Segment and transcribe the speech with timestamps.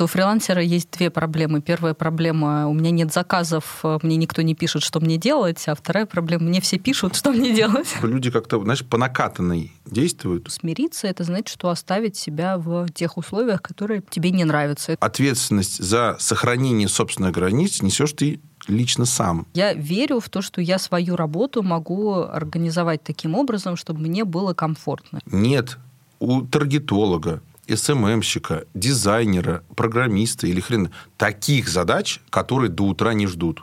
[0.00, 1.60] У фрилансера есть две проблемы.
[1.60, 5.62] Первая проблема– у меня нет заказов, мне никто не пишет, что мне делать.
[5.68, 7.94] А вторая проблема– мне все пишут, что мне делать.
[8.02, 10.50] Люди как-то, знаешь, по накатанной действуют.
[10.50, 14.96] Смириться– это значит, что оставить себя в тех условиях, которые тебе не нравятся.
[14.98, 19.46] Ответственность за сохранение собственных границ несешь ты лично сам.
[19.52, 24.54] Я верю в то, что я свою работу могу организовать таким образом, чтобы мне было
[24.54, 25.20] комфортно.
[25.26, 25.76] Нет,
[26.18, 33.62] у таргетолога, СММщика, дизайнера, программиста или хрен таких задач, которые до утра не ждут.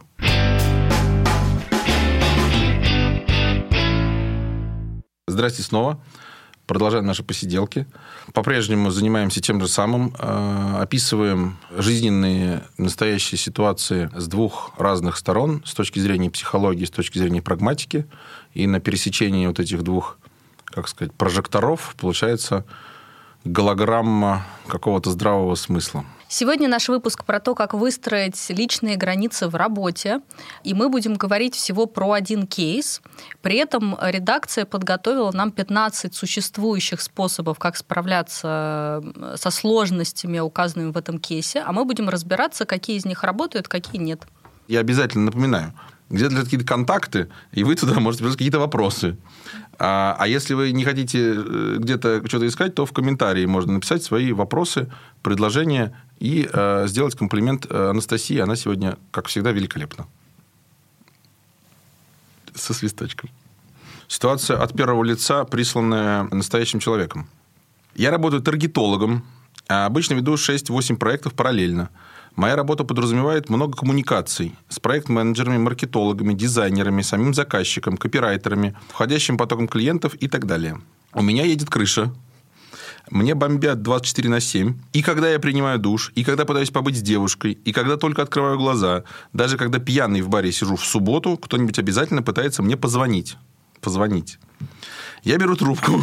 [5.28, 6.02] Здрасте снова.
[6.70, 7.88] Продолжаем наши посиделки.
[8.32, 10.14] По-прежнему занимаемся тем же самым.
[10.20, 17.18] Э, описываем жизненные настоящие ситуации с двух разных сторон, с точки зрения психологии, с точки
[17.18, 18.06] зрения прагматики.
[18.54, 20.20] И на пересечении вот этих двух,
[20.66, 22.66] как сказать, прожекторов получается
[23.52, 26.06] голограмма какого-то здравого смысла.
[26.32, 30.22] Сегодня наш выпуск про то, как выстроить личные границы в работе.
[30.64, 33.02] И мы будем говорить всего про один кейс.
[33.42, 39.02] При этом редакция подготовила нам 15 существующих способов, как справляться
[39.36, 41.62] со сложностями, указанными в этом кейсе.
[41.62, 44.28] А мы будем разбираться, какие из них работают, какие нет.
[44.70, 45.74] Я обязательно напоминаю,
[46.12, 49.18] где-то какие-то контакты, и вы туда можете писать какие-то вопросы.
[49.80, 54.04] А, а если вы не хотите э, где-то что-то искать, то в комментарии можно написать
[54.04, 54.88] свои вопросы,
[55.24, 58.38] предложения и э, сделать комплимент э, Анастасии.
[58.38, 60.06] Она сегодня, как всегда, великолепна.
[62.54, 63.32] Со свисточком.
[64.08, 67.28] Ситуация от первого лица, присланная настоящим человеком.
[67.96, 69.24] Я работаю таргетологом.
[69.68, 71.90] А обычно веду 6-8 проектов параллельно–
[72.36, 80.16] Моя работа подразумевает много коммуникаций с проект-менеджерами, маркетологами, дизайнерами, самим заказчиком, копирайтерами, входящим потоком клиентов
[80.16, 80.80] и так далее.
[81.14, 82.14] У меня едет крыша,
[83.10, 84.76] мне бомбят 24 на 7.
[84.94, 88.58] И когда я принимаю душ, и когда пытаюсь побыть с девушкой, и когда только открываю
[88.58, 93.38] глаза, даже когда пьяный в баре сижу в субботу, кто-нибудь обязательно пытается мне позвонить.
[93.82, 94.40] Позвонить.
[95.24, 96.02] Я беру трубку.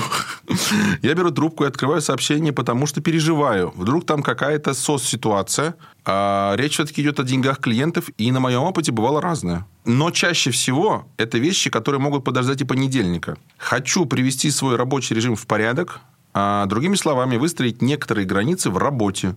[1.03, 3.73] Я беру трубку и открываю сообщение, потому что переживаю.
[3.75, 5.75] Вдруг там какая-то сос-ситуация.
[6.05, 9.67] А речь все-таки идет о деньгах клиентов, и на моем опыте бывало разное.
[9.85, 13.37] Но чаще всего это вещи, которые могут подождать и понедельника.
[13.57, 16.01] Хочу привести свой рабочий режим в порядок,
[16.35, 19.37] а другими словами, выстроить некоторые границы в работе.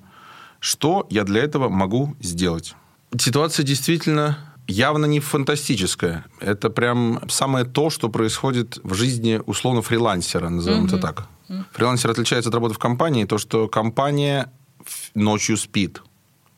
[0.59, 2.75] Что я для этого могу сделать?
[3.17, 6.25] Ситуация действительно явно не фантастическое.
[6.39, 10.87] Это прям самое то, что происходит в жизни условно фрилансера, назовем mm-hmm.
[10.87, 11.27] это так.
[11.73, 14.51] Фрилансер отличается от работы в компании, то, что компания
[15.15, 16.01] ночью спит.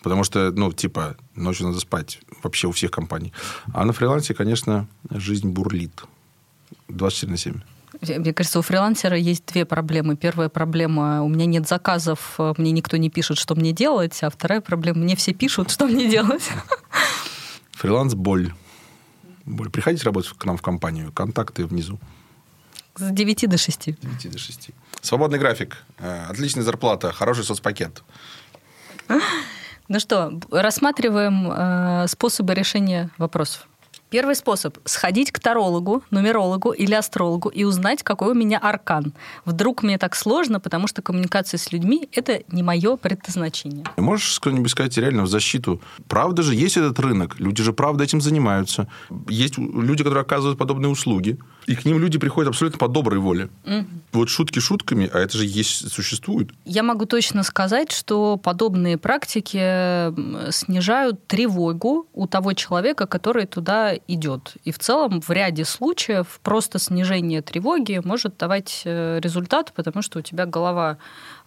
[0.03, 3.31] Потому что, ну, типа, ночью надо спать вообще у всех компаний.
[3.73, 6.03] А на фрилансе, конечно, жизнь бурлит.
[6.89, 7.61] 24 на 7.
[8.17, 10.15] Мне кажется, у фрилансера есть две проблемы.
[10.15, 14.23] Первая проблема– у меня нет заказов, мне никто не пишет, что мне делать.
[14.23, 16.49] А вторая проблема– мне все пишут, что мне делать.
[17.81, 18.53] Фриланс– боль.
[19.43, 19.71] боль.
[19.71, 21.11] Приходите работать к нам в компанию.
[21.11, 21.99] Контакты внизу.
[22.95, 23.81] С 9 до 6.
[23.81, 24.69] С 9 до 6.
[25.01, 28.03] Свободный график, э, отличная зарплата, хороший соцпакет.
[29.87, 33.67] Ну что, рассматриваем э, способы решения вопросов.
[34.11, 39.13] Первый способ– сходить к тарологу, нумерологу или астрологу и узнать, какой у меня аркан.
[39.45, 43.85] Вдруг мне так сложно, потому что коммуникация с людьми– это не мое предназначение.
[43.95, 45.79] Можешь что-нибудь сказать реально в защиту?
[46.09, 48.89] Правда же есть этот рынок, люди же правда этим занимаются.
[49.29, 53.49] Есть люди, которые оказывают подобные услуги, и к ним люди приходят абсолютно по доброй воле.
[53.65, 53.85] Угу.
[54.13, 56.49] Вот шутки шутками, а это же есть, существует.
[56.65, 64.55] Я могу точно сказать, что подобные практики снижают тревогу у того человека, который туда идет.
[64.63, 70.19] И в целом в ряде случаев просто снижение тревоги может давать э, результат, потому что
[70.19, 70.97] у тебя голова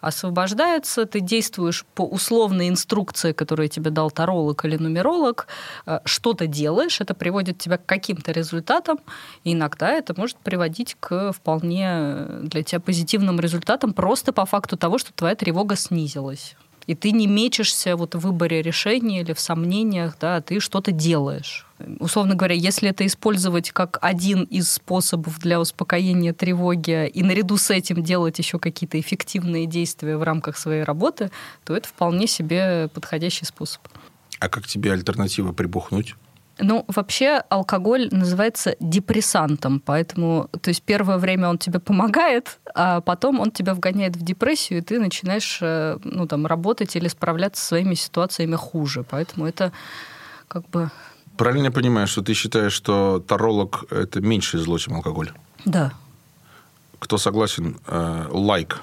[0.05, 5.47] освобождается, ты действуешь по условной инструкции, которую тебе дал таролог или нумеролог,
[5.85, 8.99] э, что-то делаешь, это приводит тебя к каким-то результатам,
[9.43, 14.97] и иногда это может приводить к вполне для тебя позитивным результатам просто по факту того,
[14.97, 16.55] что твоя тревога снизилась.
[16.87, 20.91] И ты не мечешься вот в выборе решения или в сомнениях, да, а ты что-то
[20.91, 21.64] делаешь.
[21.99, 27.69] Условно говоря, если это использовать как один из способов для успокоения тревоги и наряду с
[27.69, 31.31] этим делать еще какие-то эффективные действия в рамках своей работы,
[31.65, 33.81] то это вполне себе подходящий способ.
[34.39, 36.15] А как тебе альтернатива прибухнуть?
[36.57, 43.41] Ну, вообще алкоголь называется депрессантом, поэтому, то есть первое время он тебе помогает, а потом
[43.41, 47.67] он тебя вгоняет в депрессию, и ты начинаешь, э, ну, там, работать или справляться со
[47.67, 49.03] своими ситуациями хуже.
[49.03, 49.73] Поэтому это
[50.47, 50.89] как бы...
[51.37, 55.31] Правильно я понимаю, что ты считаешь, что таролог– это меньше зло, чем алкоголь?
[55.65, 55.93] Да.
[56.99, 58.81] Кто согласен, э, лайк.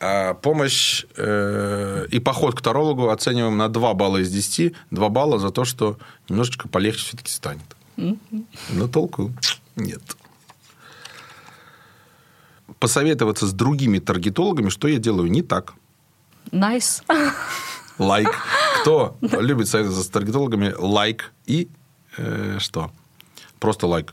[0.00, 4.74] А помощь э, и поход к тарологу оцениваем на 2 балла из 10.
[4.90, 5.98] 2 балла за то, что
[6.28, 7.64] немножечко полегче все-таки станет.
[7.96, 9.32] Но толку
[9.76, 10.02] нет.
[12.78, 15.74] Посоветоваться с другими таргетологами, что я делаю не так.
[16.52, 17.02] Nice.
[17.08, 17.32] Nice.
[17.98, 18.28] Лайк.
[18.80, 21.32] Кто любит советоваться с таргетологами, лайк.
[21.46, 21.68] И
[22.16, 22.90] э, что?
[23.58, 24.12] Просто лайк.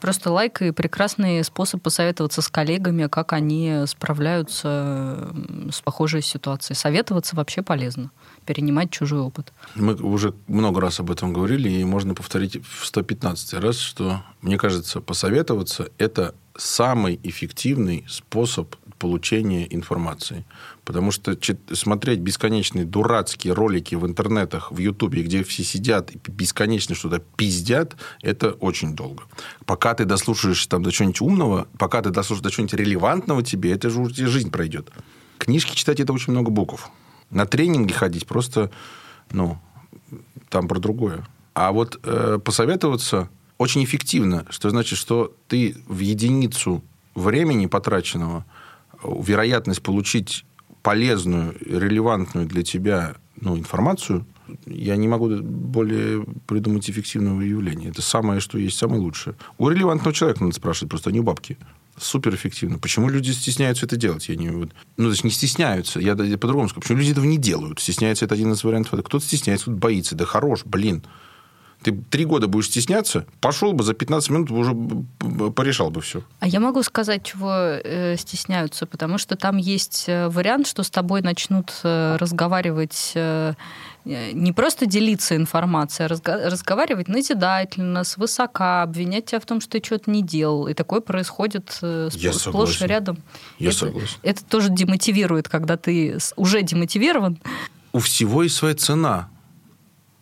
[0.00, 5.30] Просто лайк и прекрасный способ посоветоваться с коллегами, как они справляются
[5.70, 6.74] с похожей ситуацией.
[6.74, 8.10] Советоваться вообще полезно,
[8.46, 9.52] перенимать чужой опыт.
[9.74, 14.56] Мы уже много раз об этом говорили, и можно повторить в 115 раз, что, мне
[14.56, 20.44] кажется, посоветоваться– это самый эффективный способ получения информации.
[20.84, 21.36] Потому что
[21.72, 27.96] смотреть бесконечные дурацкие ролики в интернетах, в Ютубе, где все сидят и бесконечно что-то пиздят,
[28.22, 29.24] это очень долго.
[29.64, 33.88] Пока ты дослушаешь там до чего-нибудь умного, пока ты дослушаешь до чего-нибудь релевантного тебе, это
[33.90, 34.90] же уже жизнь пройдет.
[35.38, 36.90] Книжки читать– это очень много букв.
[37.30, 38.70] На тренинги ходить просто,
[39.32, 39.58] ну,
[40.50, 41.26] там про другое.
[41.54, 46.82] А вот э, посоветоваться очень эффективно, что значит, что ты в единицу
[47.14, 48.44] времени потраченного–
[49.02, 50.44] вероятность получить
[50.82, 54.26] полезную, релевантную для тебя ну, информацию,
[54.66, 57.88] я не могу более придумать эффективного явления.
[57.88, 59.36] Это самое, что есть, самое лучшее.
[59.58, 61.56] У релевантного человека надо спрашивать, просто они бабки.
[61.98, 62.78] Супер эффективно.
[62.78, 64.28] Почему люди стесняются это делать?
[64.28, 66.00] Я не, вот, ну, то есть не стесняются.
[66.00, 66.80] Я, я по-другому скажу.
[66.80, 67.78] Почему люди этого не делают?
[67.78, 68.98] Стесняется это один из вариантов.
[69.04, 70.14] Кто-то стесняется, кто-то боится.
[70.14, 71.04] Да хорош, блин.
[71.82, 74.74] Ты три года будешь стесняться, пошел бы за 15 минут уже
[75.52, 76.22] порешал бы все.
[76.40, 80.90] А я могу сказать, чего э, стесняются, потому что там есть э, вариант, что с
[80.90, 83.54] тобой начнут э, разговаривать э,
[84.04, 89.84] не просто делиться информацией, а разго- разговаривать назидательно, свысока, обвинять тебя в том, что ты
[89.84, 90.68] что-то не делал.
[90.68, 92.84] И такое происходит э, Я сплошь согласен.
[92.84, 93.18] и рядом.
[93.58, 94.18] Я это, согласен.
[94.22, 97.38] Это тоже демотивирует, когда ты уже демотивирован.
[97.92, 99.28] У всего есть своя цена.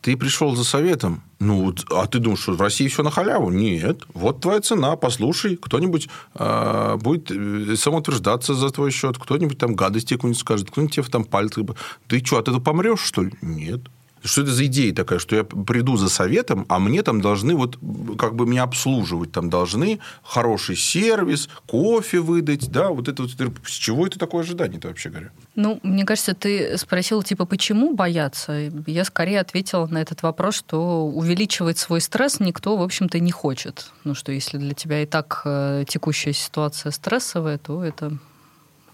[0.09, 3.51] Ты пришел за советом, ну, а ты думаешь, что в России все на халяву?
[3.51, 4.05] Нет.
[4.15, 5.59] Вот твоя цена, послушай.
[5.59, 7.31] Кто-нибудь э, будет
[7.79, 11.63] самоутверждаться за твой счет, кто-нибудь там гадости какую-нибудь скажет, кто-нибудь тебе там пальцы...
[12.07, 13.33] Ты что, от этого помрешь, что ли?
[13.43, 13.83] Нет.
[14.23, 17.79] Что это за идея такая, что я приду за советом, а мне там должны вот
[18.19, 23.33] как бы меня обслуживать, там должны хороший сервис, кофе выдать, да, вот это вот.
[23.65, 25.31] С чего это такое ожидание-то вообще говоря?
[25.55, 28.71] Ну, мне кажется, ты спросил, типа, почему бояться?
[28.87, 33.93] Я скорее ответила на этот вопрос, что увеличивать свой стресс никто, в общем-то, не хочет.
[34.05, 38.19] Ну, что если для тебя и так э, текущая ситуация стрессовая, то это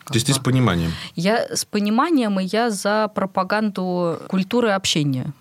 [0.06, 0.93] то есть ты с пониманием?
[1.15, 5.33] Я с пониманием, и я за пропаганду культуры общения.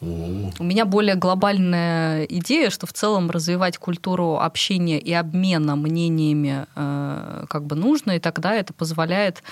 [0.00, 7.44] У меня более глобальная идея, что в целом развивать культуру общения и обмена мнениями э,
[7.48, 9.42] как бы нужно, и тогда это позволяет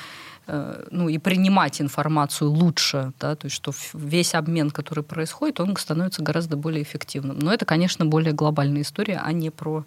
[0.46, 5.74] э, ну, и принимать информацию лучше, да, то есть что весь обмен, который происходит, он
[5.78, 7.38] становится гораздо более эффективным.
[7.38, 9.86] Но это, конечно, более глобальная история, а не про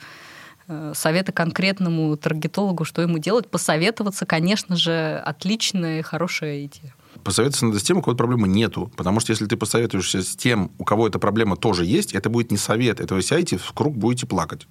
[0.93, 6.93] советы конкретному таргетологу, что ему делать, посоветоваться, конечно же, отличная и хорошая идея.
[7.23, 8.91] Посоветоваться надо с тем, у кого проблемы нету.
[8.95, 12.51] Потому что если ты посоветуешься с тем, у кого эта проблема тоже есть, это будет
[12.51, 12.99] не совет.
[12.99, 14.67] Это вы сядете, в круг будете плакать.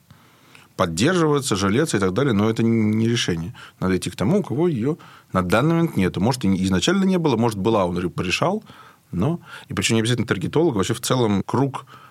[0.76, 3.54] Поддерживаться, жалеться и так далее, но это не решение.
[3.81, 4.98] Надо идти к тому, у кого ее
[5.32, 6.20] на данный момент нету.
[6.20, 8.62] Может, изначально не было, может, была, он порешал,
[9.10, 9.40] но...
[9.69, 12.06] И причем не обязательно таргетолог, вообще в целом круг Э,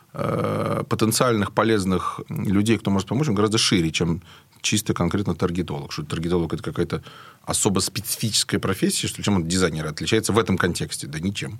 [0.89, 4.21] потенциальных полезных людей, кто может помочь, он гораздо шире, чем
[4.61, 5.91] чисто конкретно таргетолог.
[5.91, 7.03] Что таргетолог– это какая-то
[7.43, 11.07] особо специфическая профессия, что чем он дизайнер отличается в этом контексте?
[11.07, 11.59] Да ничем.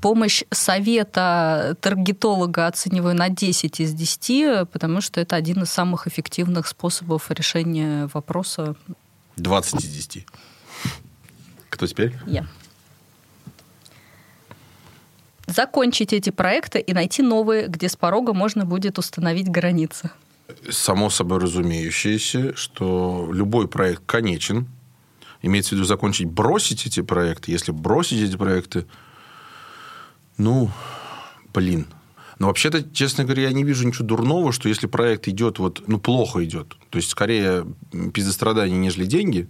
[0.00, 6.68] Помощь совета таргетолога оцениваю на 10 из 10, потому что это один из самых эффективных
[6.68, 8.76] способов решения вопроса.
[9.36, 10.26] 20 из 10.
[11.68, 12.14] Кто теперь?
[12.26, 12.46] Я.
[15.48, 20.10] закончить эти проекты и найти новые, где с порога можно будет установить границы?
[20.70, 24.68] Само собой разумеющееся, что любой проект конечен.
[25.42, 27.52] Имеется в виду закончить, бросить эти проекты.
[27.52, 28.86] Если бросить эти проекты,
[30.36, 30.70] ну,
[31.52, 31.86] блин.
[32.38, 35.98] Но вообще-то, честно говоря, я не вижу ничего дурного, что если проект идет вот, ну,
[35.98, 37.66] плохо идет, то есть скорее
[38.14, 39.48] пиздострадание, нежели деньги,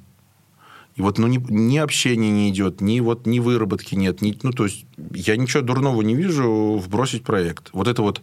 [0.98, 4.20] и вот ну, ни, ни общения не идет, ни, вот, ни выработки нет.
[4.20, 7.68] Ни, ну, то есть, я ничего дурного не вижу в бросить проект.
[7.72, 8.20] Вот это вот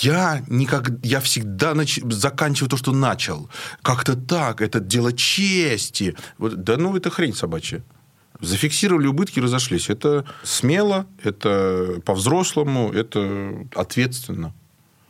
[0.00, 1.98] я, никак, я всегда нач...
[2.04, 3.50] заканчиваю то, что начал.
[3.82, 6.14] Как-то так, это дело чести.
[6.38, 7.82] Вот, да ну, это хрень собачья.
[8.40, 9.90] Зафиксировали убытки, разошлись.
[9.90, 14.54] Это смело, это по-взрослому, это ответственно.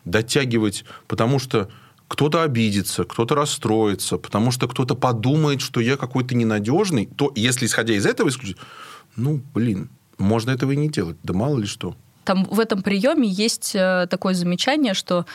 [0.07, 1.69] Дотягивать, потому что
[2.09, 7.95] кто-то обидится, кто-то расстроится, потому что кто-то подумает, что я какой-то ненадежный, то если исходя
[7.95, 8.59] из этого исключить,
[9.17, 11.97] ну, блин, можно этого и не делать, да мало ли что.
[12.25, 15.27] Там в этом приеме есть э, такое замечание, что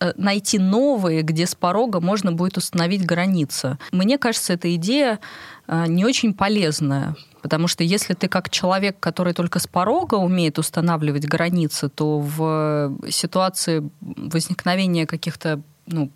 [0.00, 3.78] э, найти новые, где с порога можно будет установить границы.
[3.92, 5.20] Мне кажется, эта идея
[5.66, 10.58] э, не очень полезная, потому что если ты как человек, который только с порога умеет
[10.58, 16.10] устанавливать границы, то в ситуации возникновения каких-то ну,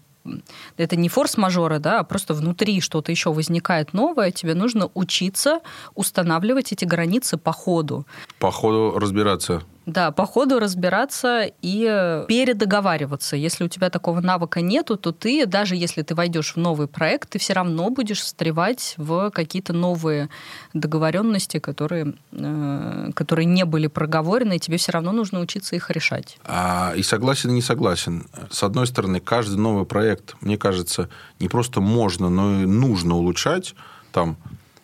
[0.77, 5.61] это не форс-мажоры, да, а просто внутри что-то еще возникает новое, тебе нужно учиться
[5.95, 8.07] устанавливать эти границы по ходу.
[8.39, 9.63] По ходу разбираться.
[9.87, 13.37] Да, по ходу разбираться и передоговариваться.
[13.37, 17.31] Если у тебя такого навыка нету, то ты, даже если ты войдешь в новый проект,
[17.31, 20.31] ты все равно будешь встревать в какие-то новые
[20.73, 26.39] договоренности, которые, э, которые не были проговорены, и тебе все равно нужно учиться их решать.
[26.45, 28.27] А, и согласен, и не согласен.
[28.51, 31.11] С одной стороны, каждый новый проект, мне кажется,
[31.41, 33.75] не просто можно, но и нужно улучшать.
[34.13, 34.37] Там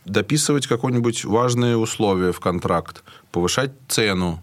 [0.04, 3.02] дописывать какое-нибудь важное условие в контракт,
[3.32, 4.42] повышать цену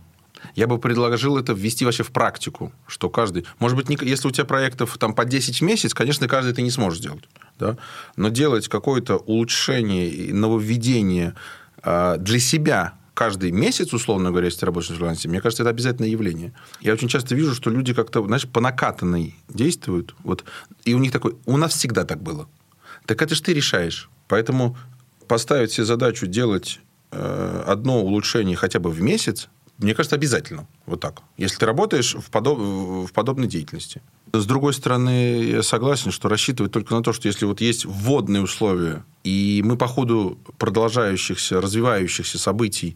[0.58, 3.46] я бы предложил это ввести вообще в практику, что каждый...
[3.60, 6.72] Может быть, если у тебя проектов там по 10 в месяц, конечно, каждый ты не
[6.72, 7.26] сможешь сделать.
[7.60, 7.78] Да?
[8.16, 11.36] Но делать какое-то улучшение, нововведение
[11.84, 16.10] а, для себя каждый месяц, условно говоря, если ты работаешь фрилансе, мне кажется, это обязательное
[16.10, 16.54] явление.
[16.82, 20.16] Я очень часто вижу, что люди как-то, знаешь, по накатанной действуют.
[20.24, 20.44] Вот,
[20.86, 22.50] и у них такой, у нас всегда так было.
[23.06, 24.10] Так это же ты решаешь.
[24.28, 24.76] Поэтому
[25.28, 26.80] поставить себе задачу делать
[27.12, 30.68] э, одно улучшение хотя бы в месяц, мне кажется, обязательно.
[30.86, 31.22] Вот так.
[31.38, 32.58] Если ты работаешь в, подоб...
[32.58, 34.02] в подобной деятельности.
[34.34, 38.42] С другой стороны, я согласен, что рассчитывать только на то, что если вот есть вводные
[38.42, 42.96] условия, и мы по ходу продолжающихся, развивающихся событий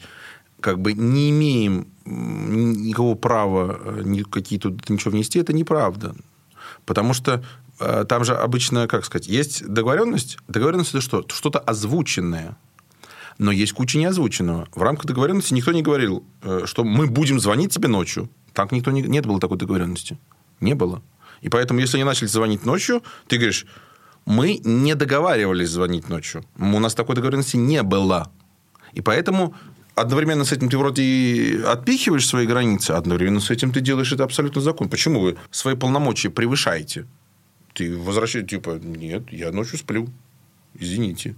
[0.60, 6.16] как бы не имеем никакого права э, какие тут ничего внести, это неправда.
[6.86, 7.44] Потому что
[7.80, 10.38] э, там же обычно, как сказать, есть договоренность.
[10.48, 11.26] Договоренность это что?
[11.28, 12.58] Что-то озвученное
[13.38, 14.68] но есть куча неозвученного.
[14.74, 18.30] В рамках договоренности никто не говорил, э, что мы будем звонить тебе ночью.
[18.54, 19.02] Так никто не...
[19.02, 20.18] Нет было такой договоренности.
[20.60, 21.02] Не было.
[21.42, 23.66] И поэтому, если они начали звонить ночью, ты говоришь,
[24.26, 26.44] мы не договаривались звонить ночью.
[26.58, 28.32] У нас такой договоренности не было.
[28.94, 29.56] И поэтому
[29.96, 34.12] одновременно с этим ты вроде и отпихиваешь свои границы, а одновременно с этим ты делаешь
[34.12, 34.90] это абсолютно закон.
[34.90, 37.08] Почему вы свои полномочия превышаете?
[37.74, 40.08] Ты возвращаешь, типа, нет, я ночью сплю.
[40.74, 41.36] Извините.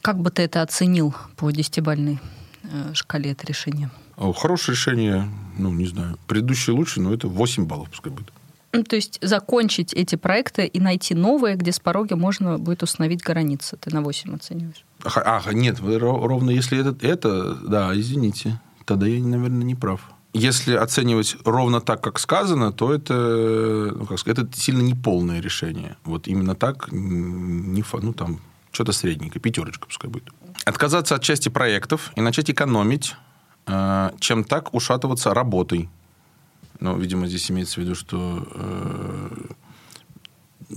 [0.00, 2.20] Как бы ты это оценил по десятибальной
[2.64, 3.90] э, шкале это решение?
[4.16, 6.18] Хорошее решение, ну, не знаю.
[6.26, 8.32] Предыдущее лучше, но это 8 баллов пускай будет.
[8.72, 13.22] Ну, то есть закончить эти проекты и найти новые, где с пороги можно будет установить
[13.22, 13.76] границы.
[13.76, 14.84] Ты на 8 оцениваешь.
[15.04, 20.10] А, нет, ровно если это, это, да, извините, тогда я, наверное, не прав.
[20.32, 25.96] Если оценивать ровно так, как сказано, то это, ну, как сказать, это сильно неполное решение.
[26.04, 28.40] Вот именно так, не, ну, там,
[28.72, 30.28] что-то средненькое, пятерочка пускай будет.
[30.64, 33.14] Отказаться от части проектов и начать экономить,
[33.66, 35.88] э, чем так ушатываться работой.
[36.80, 39.46] Ну, видимо, здесь имеется в виду, что э,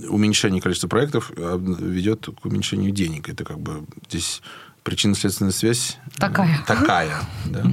[0.08, 3.28] уменьшение количества проектов э, ведет к уменьшению денег.
[3.28, 4.42] Это как бы здесь
[4.82, 6.62] причинно-следственная связь такая.
[6.66, 7.64] Такая, да.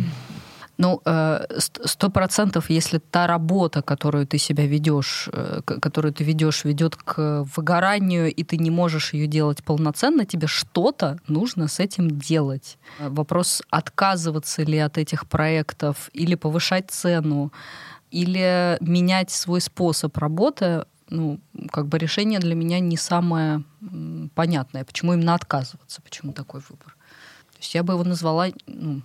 [0.77, 1.45] Ну, э,
[1.85, 7.45] сто процентов, если та работа, которую ты себя ведешь, э, которую ты ведешь, ведет к
[7.55, 12.77] выгоранию, и ты не можешь ее делать полноценно, тебе что-то нужно с этим делать.
[12.99, 17.51] Вопрос, отказываться ли от этих проектов, или повышать цену,
[18.09, 21.39] или менять свой способ работы, ну,
[21.71, 23.63] как бы решение для меня не самое
[24.33, 24.83] понятное.
[24.83, 26.01] Почему именно отказываться?
[26.01, 26.95] Почему такой выбор?
[27.51, 29.01] То есть я бы его назвала ну,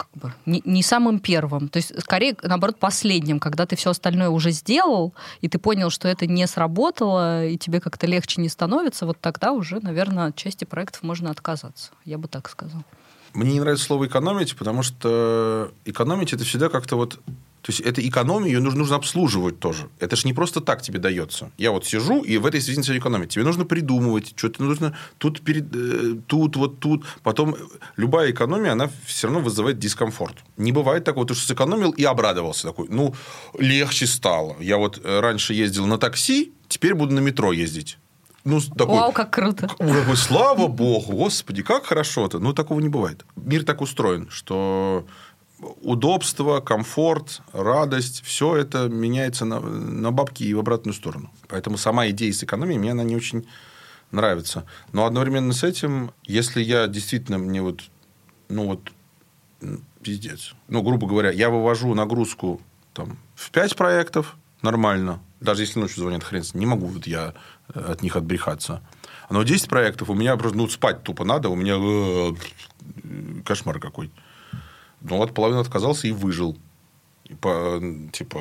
[0.00, 1.68] как бы не, не самым первым.
[1.68, 6.08] То есть, скорее, наоборот, последним, когда ты все остальное уже сделал, и ты понял, что
[6.08, 10.64] это не сработало, и тебе как-то легче не становится, вот тогда уже, наверное, от части
[10.64, 11.90] проектов можно отказаться.
[12.04, 12.82] Я бы так сказал.
[13.34, 17.20] Мне не нравится слово экономить, потому что экономить это всегда как-то вот
[17.62, 19.90] то есть, это экономия, ее нужно, нужно обслуживать тоже.
[19.98, 21.50] Это же не просто так тебе дается.
[21.58, 23.30] Я вот сижу, и в этой связи начинаю экономить.
[23.30, 27.04] Тебе нужно придумывать, что-то нужно тут, перед, э, тут, вот тут.
[27.22, 27.56] Потом
[27.96, 30.36] любая экономия, она все равно вызывает дискомфорт.
[30.56, 32.68] Не бывает такого, ты что сэкономил и обрадовался.
[32.68, 33.14] Такой, ну,
[33.58, 34.56] легче стало.
[34.58, 37.98] Я вот э, раньше ездил на такси, теперь буду на метро ездить.
[38.44, 39.68] Ну, такой, Вау, как круто.
[39.68, 42.38] Такой, слава богу, господи, как хорошо-то.
[42.38, 43.24] Ну, такого не бывает.
[43.36, 45.04] Мир так устроен, что
[45.82, 51.30] удобство, комфорт, радость, все это меняется на, на бабки и в обратную сторону.
[51.48, 53.46] Поэтому сама идея с экономией мне она не очень
[54.10, 54.64] нравится.
[54.92, 57.82] Но одновременно с этим, если я действительно мне вот,
[58.48, 58.92] ну вот,
[60.02, 62.60] пиздец, ну, грубо говоря, я вывожу нагрузку
[62.94, 65.20] там, в 5 проектов, нормально.
[65.40, 67.34] Даже если ночью звонят хрен, не могу вот я
[67.74, 68.82] э, от них отбрехаться.
[69.30, 74.10] Но 10 проектов у меня просто, ну, спать тупо надо, у меня э, кошмар какой.
[75.00, 76.56] Ну, вот половину отказался и выжил.
[77.24, 77.34] И
[78.12, 78.40] типа,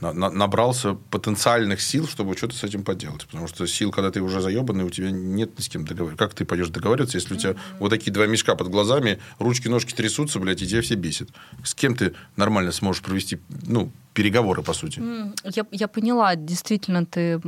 [0.00, 3.26] на, на, набрался потенциальных сил, чтобы что-то с этим поделать.
[3.26, 6.24] Потому что сил, когда ты уже заебанный, у тебя нет ни с кем договариваться.
[6.24, 10.38] Как ты пойдешь договариваться, если у тебя вот такие два мешка под глазами, ручки-ножки трясутся,
[10.38, 11.30] блядь, и тебя все бесит.
[11.64, 15.00] С кем ты нормально сможешь провести, ну, переговоры, по сути.
[15.44, 17.40] Я, я поняла, действительно, ты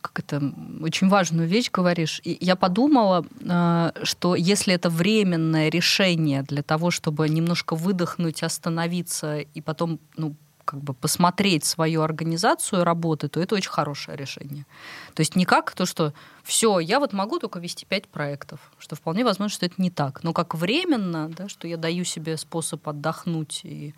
[0.00, 2.20] как это, очень важную вещь говоришь.
[2.24, 9.40] И я подумала, э, что если это временное решение для того, чтобы немножко выдохнуть, остановиться
[9.40, 10.34] и потом ну,
[10.70, 14.66] как бы посмотреть свою организацию работы, то это очень хорошее решение.
[15.14, 18.94] То есть не как то, что все, я вот могу только вести пять проектов, что
[18.94, 20.22] вполне возможно, что это не так.
[20.22, 23.94] Но как временно, да, что я даю себе способ отдохнуть и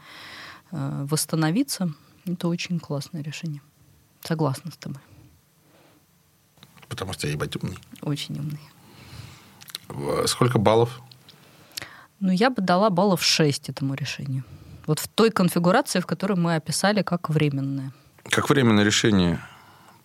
[0.70, 1.92] э, восстановиться,
[2.24, 3.60] это очень классное решение.
[4.22, 5.02] Согласна с тобой.
[6.88, 7.76] Потому что я ебать умный.
[8.00, 10.26] Очень умный.
[10.26, 11.02] Сколько баллов?
[12.18, 14.42] Ну, я бы дала баллов 6 этому решению.
[14.86, 17.92] Вот в той конфигурации, в которой мы описали как временное.
[18.24, 19.40] Как временное решение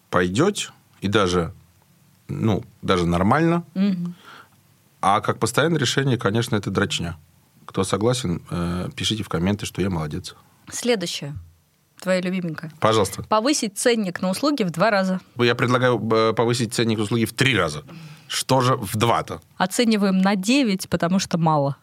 [0.09, 0.69] пойдете,
[1.01, 1.53] и даже,
[2.27, 3.63] ну, даже нормально.
[3.75, 4.13] Угу.
[5.01, 7.17] А как постоянное решение, конечно, это дрочня.
[7.65, 10.35] Кто согласен, э, пишите в комменты, что я молодец.
[10.71, 11.35] Следующее.
[11.99, 12.71] Твоя любименькая.
[12.79, 13.23] Пожалуйста.
[13.23, 15.19] Повысить ценник на услуги в два раза.
[15.35, 17.83] Я предлагаю э, повысить ценник на услуги в три раза.
[18.27, 19.41] Что же в два-то?
[19.57, 21.77] Оцениваем на 9, потому что мало.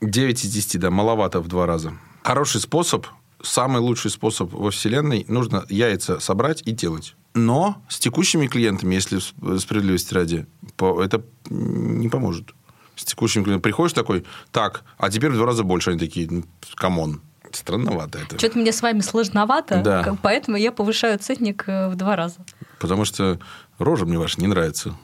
[0.00, 1.92] 9 из 10, да, маловато в два раза.
[2.22, 3.06] Хороший способ,
[3.42, 7.14] самый лучший способ во Вселенной, нужно яйца собрать и делать.
[7.34, 9.18] Но с текущими клиентами, если
[9.58, 10.46] справедливости ради,
[10.78, 12.54] это не поможет.
[12.94, 15.90] С текущими клиентами приходишь такой, так, а теперь в два раза больше.
[15.90, 16.44] Они такие,
[16.74, 17.20] come on,
[17.52, 18.38] странновато это.
[18.38, 20.16] Что-то мне с вами сложновато, да.
[20.22, 22.38] поэтому я повышаю ценник э, в два раза.
[22.80, 23.38] Потому что
[23.78, 24.96] рожа мне ваша не нравится.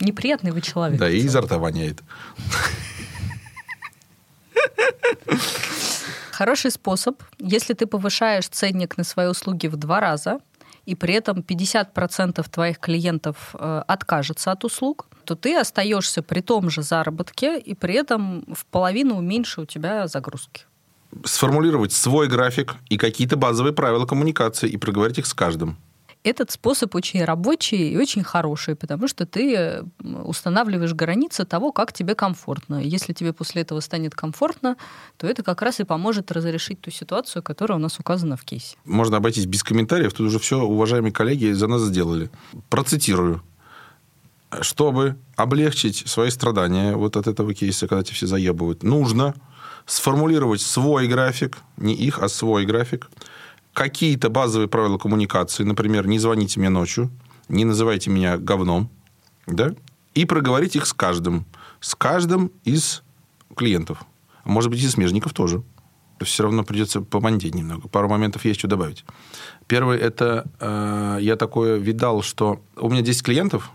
[0.00, 0.98] Неприятный вы человек.
[0.98, 2.02] Да, и изо рта воняет.
[6.32, 10.40] Хороший способ, если ты повышаешь ценник на свои услуги в два раза,
[10.84, 16.70] и при этом 50% твоих клиентов э, откажется от услуг, то ты остаешься при том
[16.70, 20.64] же заработке, и при этом в половину меньше у тебя загрузки.
[21.24, 25.76] Сформулировать свой график и какие-то базовые правила коммуникации и проговорить их с каждым
[26.26, 32.14] этот способ очень рабочий и очень хороший, потому что ты устанавливаешь границы того, как тебе
[32.16, 32.82] комфортно.
[32.82, 34.76] Если тебе после этого станет комфортно,
[35.16, 38.76] то это как раз и поможет разрешить ту ситуацию, которая у нас указана в кейсе.
[38.84, 40.12] Можно обойтись без комментариев.
[40.12, 42.28] Тут уже все, уважаемые коллеги, за нас сделали.
[42.70, 43.42] Процитирую.
[44.60, 49.34] Чтобы облегчить свои страдания вот от этого кейса, когда тебя все заебывают, нужно
[49.86, 53.08] сформулировать свой график, не их, а свой график,
[53.76, 57.10] какие-то базовые правила коммуникации, например, не звоните мне ночью,
[57.50, 58.88] не называйте меня говном,
[59.46, 59.74] да,
[60.14, 61.44] и проговорить их с каждым,
[61.80, 63.02] с каждым из
[63.54, 64.02] клиентов.
[64.46, 65.62] Может быть, и смежников тоже.
[66.22, 67.86] Все равно придется помандеть немного.
[67.88, 69.04] Пару моментов есть что добавить.
[69.66, 73.70] Первый– это э, я такое видал, что у меня 10 клиентов,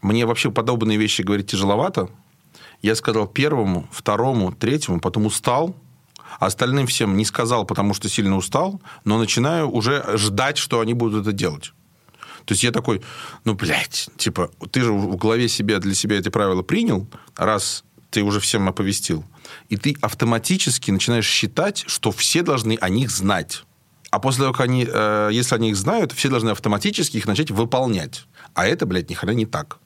[0.00, 2.08] мне вообще подобные вещи говорить тяжеловато.
[2.80, 5.76] Я сказал первому, второму, третьему, потом устал–
[6.38, 11.22] Остальным всем не сказал, потому что сильно устал, но начинаю уже ждать, что они будут
[11.22, 11.72] это делать.
[12.44, 13.02] То есть я такой,
[13.44, 18.22] ну, блядь, типа, ты же в голове себе для себя эти правила принял, раз ты
[18.22, 19.24] уже всем оповестил,
[19.68, 23.64] и ты автоматически начинаешь считать, что все должны о них знать.
[24.10, 27.50] А после того, как они, э, если они их знают, все должны автоматически их начать
[27.50, 28.26] выполнять.
[28.54, 29.78] А это, блядь, ни хрена не так.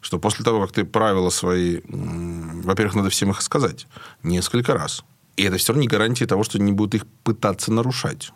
[0.00, 3.86] Что после того, как ты правила свои, во-первых, надо всем их сказать
[4.24, 5.04] несколько раз.
[5.36, 8.32] И это все равно не гарантия того, что они будут их пытаться нарушать.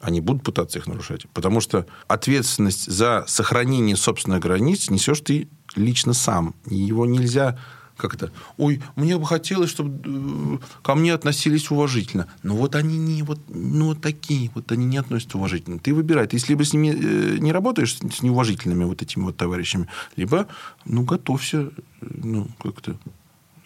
[0.00, 1.26] Они будут пытаться их нарушать.
[1.34, 6.54] Потому что ответственность за сохранение собственных границ несешь ты лично сам.
[6.66, 7.58] Его нельзя
[7.98, 12.28] как это, ой, мне бы хотелось, чтобы э, ко мне относились уважительно.
[12.44, 15.78] Но вот они не вот, ну, вот такие, вот они не относятся уважительно.
[15.80, 16.26] Ты выбирай.
[16.26, 20.46] Ты если либо с ними э, не работаешь, с неуважительными вот этими вот товарищами, либо,
[20.84, 22.96] ну, готовься, э, ну, как-то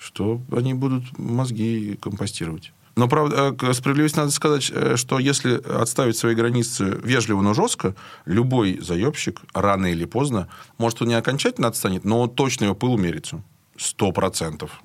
[0.02, 2.72] что они будут мозги компостировать.
[2.94, 7.94] Но, правда, э, справедливости надо сказать, э, что если отставить свои границы вежливо, но жестко,
[8.26, 12.94] любой заебщик рано или поздно, может, он не окончательно отстанет, но он точно его пыл
[12.94, 13.42] умерится.
[13.78, 14.82] Сто процентов.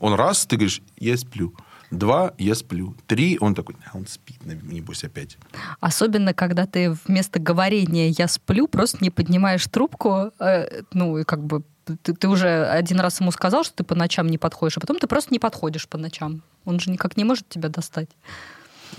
[0.00, 1.54] Он раз, ты говоришь, я сплю.
[1.90, 2.94] Два, я сплю.
[3.06, 5.38] Три, он такой, а он спит, небось, опять.
[5.80, 11.42] Особенно, когда ты вместо говорения «я сплю» просто не поднимаешь трубку, э, ну, и как
[11.44, 14.80] бы ты, ты уже один раз ему сказал, что ты по ночам не подходишь, а
[14.80, 16.42] потом ты просто не подходишь по ночам.
[16.64, 18.08] Он же никак не может тебя достать.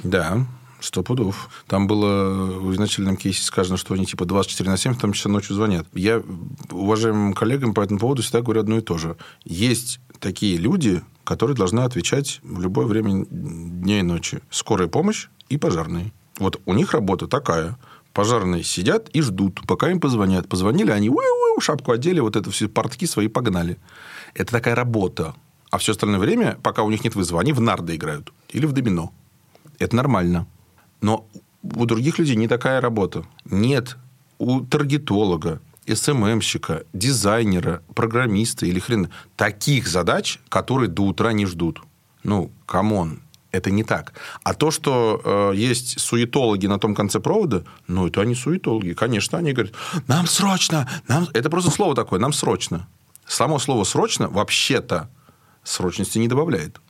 [0.03, 0.45] Да,
[0.81, 1.63] Сто пудов.
[1.67, 5.31] Там было в изначальном кейсе сказано, что они типа 24 на 7 в том числе
[5.31, 5.85] ночью звонят.
[5.93, 6.23] Я
[6.71, 9.15] уважаемым коллегам по этому поводу всегда говорю одно и то же.
[9.45, 14.41] Есть такие люди, которые должны отвечать в любое время дня и ночи.
[14.49, 16.11] Скорая помощь и пожарные.
[16.39, 17.77] Вот у них работа такая.
[18.13, 20.50] Пожарные сидят и ждут, пока им позвонят.
[20.50, 21.19] Позвонили, они у
[21.62, 23.78] шапку одели, вот это все портки свои погнали.
[24.34, 25.36] Это такая работа.
[25.69, 28.74] А все остальное время, пока у них нет вызова, они в нарды играют или в
[28.74, 29.13] домино.
[29.80, 30.47] Это нормально.
[31.00, 31.28] Но
[31.63, 33.26] у других людей не такая работа.
[33.45, 33.97] Нет
[34.38, 41.82] у таргетолога, СММщика, дизайнера, программиста ни хрена таких задач, которые до утра не ждут.
[42.24, 44.13] Ну, come on, это не так.
[44.43, 48.93] А то, что э, есть суетологи на том конце провода, ну, это они суетологи.
[48.93, 49.73] Конечно, они говорят,
[50.07, 51.27] нам срочно, нам...
[51.33, 52.87] это просто слово такое, нам срочно.
[53.25, 55.09] Само слово срочно вообще-то
[55.63, 56.81] срочности не добавляет.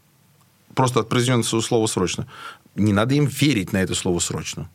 [0.75, 2.27] Просто от произнесенного слова срочно
[2.75, 4.69] не надо им верить на это слово срочно.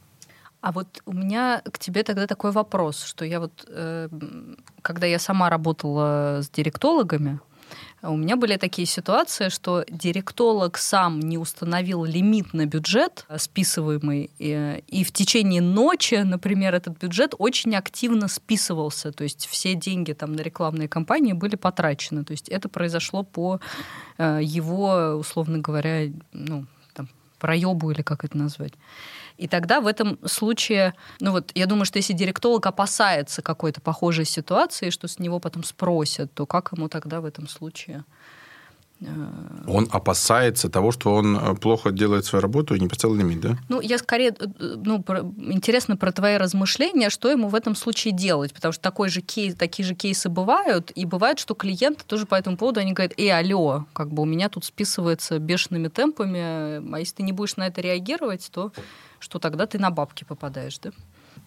[0.60, 4.08] А вот у меня к тебе тогда такой вопрос, что я вот, э,
[4.82, 7.38] когда я сама работала с директологами,
[8.02, 14.82] у меня были такие ситуации, что директолог сам не установил лимит на бюджет списываемый, и,
[14.86, 20.32] и в течение ночи, например, этот бюджет очень активно списывался, то есть все деньги там
[20.34, 23.60] на рекламные кампании были потрачены, то есть это произошло по
[24.18, 26.66] э, его, условно говоря, ну,
[27.38, 28.72] проебу или как это назвать.
[29.38, 34.24] И тогда в этом случае, ну вот, я думаю, что если директолог опасается какой-то похожей
[34.24, 38.04] ситуации, что с него потом спросят, то как ему тогда в этом случае
[39.00, 39.06] Э,
[39.66, 43.58] он опасается того, что он э, плохо делает свою работу и не поставил лимит, да?
[43.68, 48.14] Ну, я скорее, э, ну, про, интересно про твои размышления, что ему в этом случае
[48.14, 52.26] делать, потому что такой же кейс, такие же кейсы бывают, и бывает, что клиенты тоже
[52.26, 56.40] по этому поводу, они говорят, эй, алло, как бы у меня тут списывается бешеными темпами,
[56.40, 58.72] а если ты не будешь на это реагировать, то
[59.18, 60.90] что тогда ты на бабки попадаешь, да?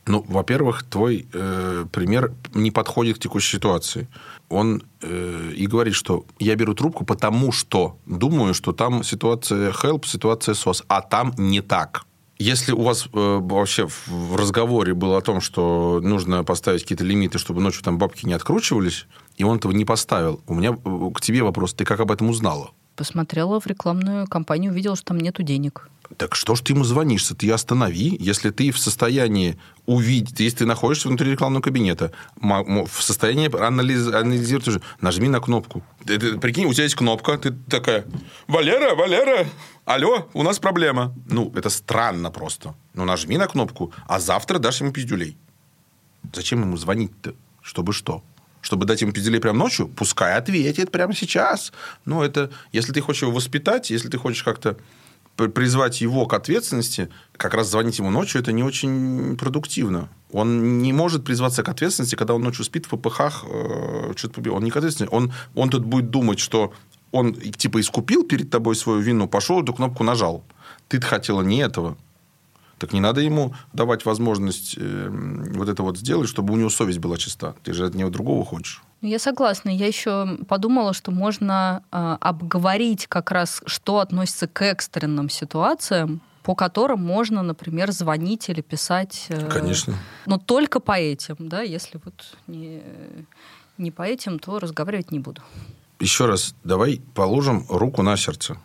[0.05, 4.07] Ну, во-первых, твой э, пример не подходит к текущей ситуации.
[4.49, 10.05] Он э, и говорит, что я беру трубку, потому что думаю, что там ситуация help,
[10.05, 12.05] ситуация SOS, а там не так.
[12.39, 17.37] Если у вас э, вообще в разговоре было о том, что нужно поставить какие-то лимиты,
[17.37, 21.19] чтобы ночью там бабки не откручивались, и он этого не поставил, у меня э, к
[21.19, 22.71] тебе вопрос, ты как об этом узнала?
[22.95, 25.89] Посмотрела в рекламную кампанию, увидела, что там нету денег.
[26.17, 27.35] Так что ж ты ему звонишься?
[27.35, 28.17] Ты останови.
[28.19, 34.81] Если ты в состоянии увидеть, если ты находишься внутри рекламного кабинета, в состоянии анализ, анализировать,
[35.01, 35.83] нажми на кнопку.
[36.05, 38.05] Ты, ты, прикинь, у тебя есть кнопка, ты такая,
[38.47, 39.47] Валера, Валера,
[39.85, 41.13] алло, у нас проблема.
[41.27, 42.73] Ну, это странно просто.
[42.93, 45.37] Ну, нажми на кнопку, а завтра дашь ему пиздюлей.
[46.33, 47.35] Зачем ему звонить-то?
[47.61, 48.23] Чтобы что?
[48.61, 51.71] чтобы дать ему пизделей прямо ночью, пускай ответит прямо сейчас.
[52.03, 54.77] Ну, это, если ты хочешь его воспитать, если ты хочешь как-то
[55.47, 60.09] призвать его к ответственности, как раз звонить ему ночью, это не очень продуктивно.
[60.31, 64.63] Он не может призваться к ответственности, когда он ночью спит в ППХ, э, что-то Он
[64.63, 65.15] не к ответственности.
[65.15, 66.73] Он, он тут будет думать, что
[67.11, 70.43] он типа искупил перед тобой свою вину, пошел, эту кнопку нажал.
[70.87, 71.97] Ты-то хотела не этого.
[72.79, 75.09] Так не надо ему давать возможность э,
[75.53, 77.53] вот это вот сделать, чтобы у него совесть была чиста.
[77.63, 78.81] Ты же от него другого хочешь.
[79.01, 79.69] Ну, я согласна.
[79.69, 86.55] Я еще подумала, что можно э, обговорить как раз, что относится к экстренным ситуациям, по
[86.55, 89.25] которым можно, например, звонить или писать.
[89.27, 89.95] Э, Конечно.
[90.25, 92.81] Но только по этим, да, если вот не,
[93.77, 95.41] не по этим, то разговаривать не буду.
[95.99, 98.57] Еще раз, давай положим руку на сердце.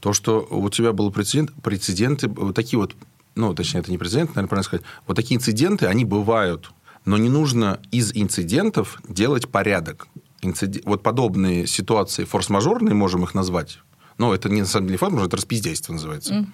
[0.00, 2.94] То, что у тебя был прецедент, прецеденты, вот такие вот
[3.34, 6.72] ну, точнее, это не прецедент, наверное, правильно сказать, вот такие инциденты, они бывают,
[7.04, 10.08] но не нужно из инцидентов делать порядок.
[10.42, 10.84] Инцид...
[10.84, 13.78] Вот подобные ситуации форс-мажорные, можем их назвать,
[14.18, 16.34] ну, это не на самом деле форс-мажор, это распиздейство называется.
[16.34, 16.46] Mm.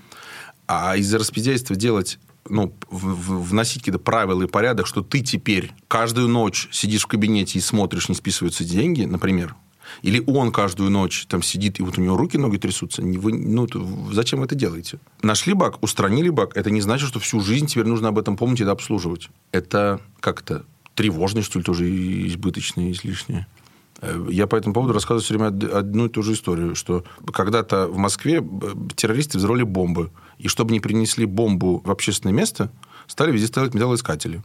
[0.69, 6.69] А из-за распиздейства делать ну, вносить какие-то правила и порядок, что ты теперь каждую ночь
[6.73, 9.55] сидишь в кабинете и смотришь, не списываются деньги, например,
[10.03, 13.03] или он каждую ночь там сидит, и вот у него руки, ноги трясутся.
[13.03, 13.67] Вы, ну,
[14.13, 14.99] зачем вы это делаете?
[15.23, 16.57] Нашли баг, устранили баг.
[16.57, 19.29] Это не значит, что всю жизнь теперь нужно об этом помнить и это обслуживать.
[19.53, 21.89] Это как-то тревожность, что ли, тоже
[22.27, 23.47] избыточная, излишняя.
[24.01, 27.89] Э, я по этому поводу рассказываю все время одну и ту же историю, что когда-то
[27.89, 28.43] в Москве
[28.95, 30.11] террористы взорвали бомбы.
[30.39, 32.71] И чтобы не принесли бомбу в общественное место,
[33.07, 34.43] стали везде ставить металлоискатели.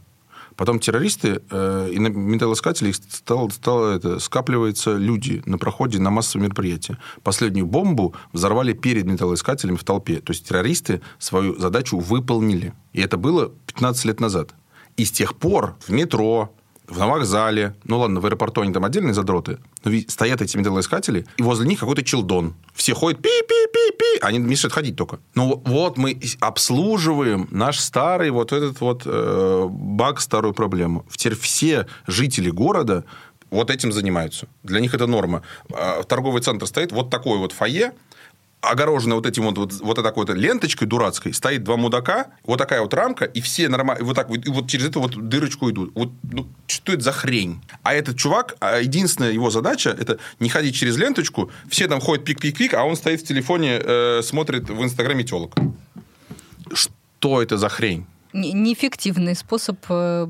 [0.56, 6.46] Потом террористы э, и на металлоискателей стало, стало это, скапливаются люди на проходе на массовые
[6.46, 6.98] мероприятия.
[7.22, 10.20] Последнюю бомбу взорвали перед металлоискателями в толпе.
[10.20, 12.72] То есть террористы свою задачу выполнили.
[12.92, 14.54] И это было 15 лет назад.
[14.96, 16.54] И с тех пор в метро,
[16.92, 21.42] в вокзале, ну ладно, в аэропорту они там отдельные задроты, но стоят эти металлоискатели, и
[21.42, 22.54] возле них какой-то челдон.
[22.74, 25.18] Все ходят пи-пи-пи-пи, они мешают ходить только.
[25.34, 31.06] Ну вот мы обслуживаем наш старый вот этот вот э, баг, старую проблему.
[31.10, 33.04] Теперь все жители города
[33.50, 34.48] вот этим занимаются.
[34.62, 35.42] Для них это норма.
[35.72, 37.92] А, торговый центр стоит, вот такой вот фойе,
[38.62, 42.80] огорожено вот этим вот, вот, вот такой вот ленточкой дурацкой, стоит два мудака, вот такая
[42.80, 45.92] вот рамка, и все нормально, вот так вот, и вот через эту вот дырочку идут.
[45.94, 47.60] Вот ну, что это за хрень?
[47.82, 52.24] А этот чувак, а единственная его задача, это не ходить через ленточку, все там ходят
[52.24, 55.54] пик-пик-пик, а он стоит в телефоне, э, смотрит в Инстаграме телок.
[56.72, 58.06] Что это за хрень?
[58.32, 60.26] неэффективный способ э,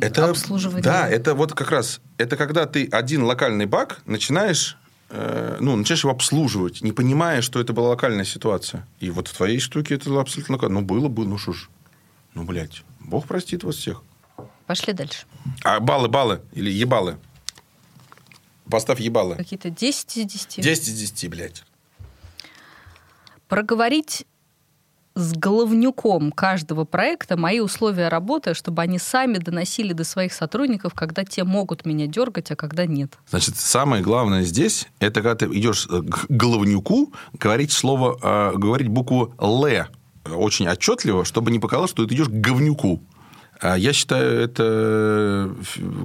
[0.00, 0.82] это, обслуживания.
[0.82, 4.78] Да, это вот как раз, это когда ты один локальный баг начинаешь
[5.12, 8.86] ну, начинаешь его обслуживать, не понимая, что это была локальная ситуация.
[8.98, 10.80] И вот в твоей штуке это абсолютно локально.
[10.80, 11.68] Ну, было бы, ну что ж.
[12.34, 14.02] Ну, блядь, Бог простит вас всех.
[14.66, 15.26] Пошли дальше.
[15.64, 17.18] А баллы, баллы или ебалы?
[18.70, 19.36] Поставь ебалы.
[19.36, 20.64] Какие-то 10 из 10.
[20.64, 21.64] 10 из 10, блядь.
[23.48, 24.26] Проговорить
[25.14, 31.24] с головнюком каждого проекта мои условия работы, чтобы они сами доносили до своих сотрудников, когда
[31.24, 33.18] те могут меня дергать, а когда нет.
[33.28, 39.34] Значит, самое главное здесь, это когда ты идешь к головнюку, говорить слово, э, говорить букву
[39.38, 39.66] «Л»
[40.24, 43.02] очень отчетливо, чтобы не показалось, что ты идешь к говнюку.
[43.60, 45.54] А я считаю, это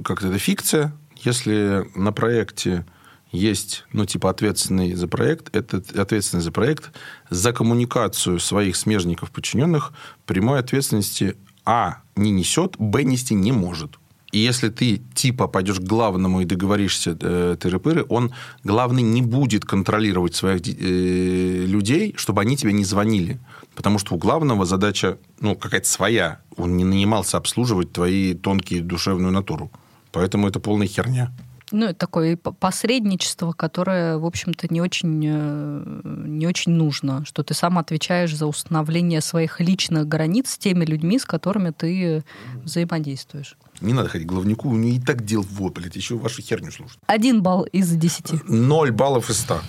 [0.04, 0.92] как-то это фикция.
[1.16, 2.84] Если на проекте
[3.30, 6.90] есть, ну, типа, ответственный за проект, это ответственный за проект,
[7.30, 9.92] за коммуникацию своих смежников, подчиненных,
[10.26, 13.98] прямой ответственности А не несет, Б нести не может.
[14.30, 19.64] И если ты типа пойдешь к главному и договоришься э, тыры-пыры, он, главный, не будет
[19.64, 23.38] контролировать своих э, людей, чтобы они тебе не звонили.
[23.74, 26.40] Потому что у главного задача, ну, какая-то своя.
[26.56, 29.70] Он не нанимался обслуживать твои тонкие душевную натуру.
[30.12, 31.32] Поэтому это полная херня.
[31.70, 37.54] Ну, это такое посредничество, которое, в общем-то, не очень, э, не очень нужно, что ты
[37.54, 43.56] сам отвечаешь за установление своих личных границ с теми людьми, с которыми ты взаимодействуешь.
[43.80, 46.98] Не надо ходить к главнику, у него и так дел блядь, еще вашу херню слушать.
[47.06, 48.40] Один балл из десяти.
[48.46, 49.60] Ноль баллов из ста.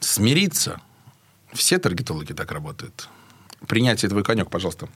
[0.00, 0.80] Смириться.
[1.52, 3.08] Все таргетологи так работают.
[3.66, 4.88] Принятие твой конек, пожалуйста.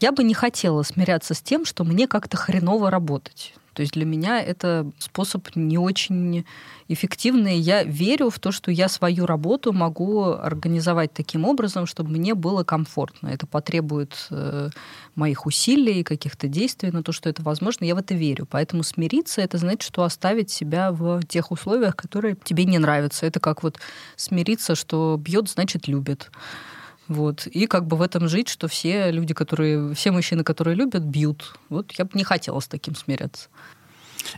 [0.00, 3.54] Я бы не хотела смиряться с тем, что мне как-то хреново работать.
[3.74, 6.44] То есть для меня это способ не очень
[6.88, 7.58] эффективный.
[7.58, 12.64] Я верю в то, что я свою работу могу организовать таким образом, чтобы мне было
[12.64, 13.28] комфортно.
[13.28, 14.70] Это потребует э,
[15.14, 18.46] моих усилий, каких-то действий, но то, что это возможно, я в это верю.
[18.50, 23.26] Поэтому смириться это значит, что оставить себя в тех условиях, которые тебе не нравятся.
[23.26, 23.78] Это как вот
[24.16, 26.30] смириться, что бьет, значит любит.
[27.08, 27.46] Вот.
[27.46, 31.58] И как бы в этом жить, что все люди, которые, все мужчины, которые любят, бьют.
[31.68, 33.48] Вот я бы не хотела с таким смиряться.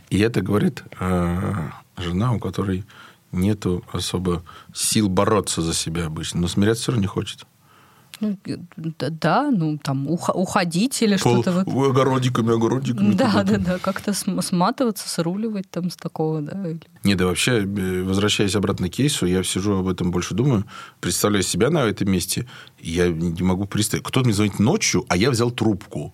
[0.09, 2.85] И это говорит э, жена, у которой
[3.31, 7.45] нету особо сил бороться за себя обычно, но смиряться все равно не хочет.
[8.19, 8.37] Ну,
[8.77, 11.89] да, ну там уходить или Пол, что-то вот.
[11.89, 13.13] Огородиками, огородиками.
[13.13, 16.57] Да, да, да, как-то сматываться, сруливать там с такого, да.
[17.03, 20.65] Не, да вообще, э, возвращаясь обратно к кейсу, я сижу об этом больше думаю,
[20.99, 22.47] представляю себя на этом месте,
[22.79, 24.03] я не могу представить.
[24.03, 26.13] Кто-то мне звонит ночью, а я взял трубку.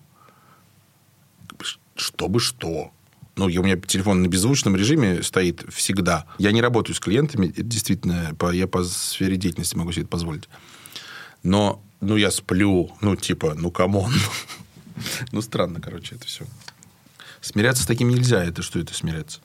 [1.96, 2.90] Чтобы что?
[3.36, 6.26] ну, у меня телефон на беззвучном режиме стоит всегда.
[6.38, 10.10] Я не работаю с клиентами, это действительно, по, я по сфере деятельности могу себе это
[10.10, 10.48] позволить.
[11.42, 14.12] Но, ну, я сплю, ну, типа, ну, come on.
[15.32, 16.44] ну, странно, короче, это все.
[17.40, 18.44] Смиряться с таким нельзя.
[18.44, 19.40] Это что это смиряться?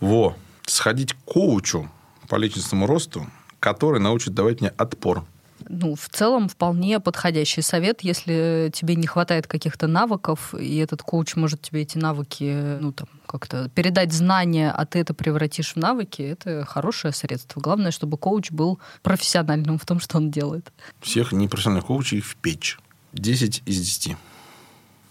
[0.00, 0.36] Во.
[0.66, 1.90] Сходить к коучу
[2.28, 3.26] по личностному росту,
[3.60, 5.24] который научит давать мне отпор
[5.68, 11.36] ну, в целом вполне подходящий совет, если тебе не хватает каких-то навыков, и этот коуч
[11.36, 16.22] может тебе эти навыки, ну, там, как-то передать знания, а ты это превратишь в навыки,
[16.22, 17.60] это хорошее средство.
[17.60, 20.72] Главное, чтобы коуч был профессиональным в том, что он делает.
[21.00, 22.78] Всех непрофессиональных коучей в печь.
[23.12, 24.16] 10 из 10.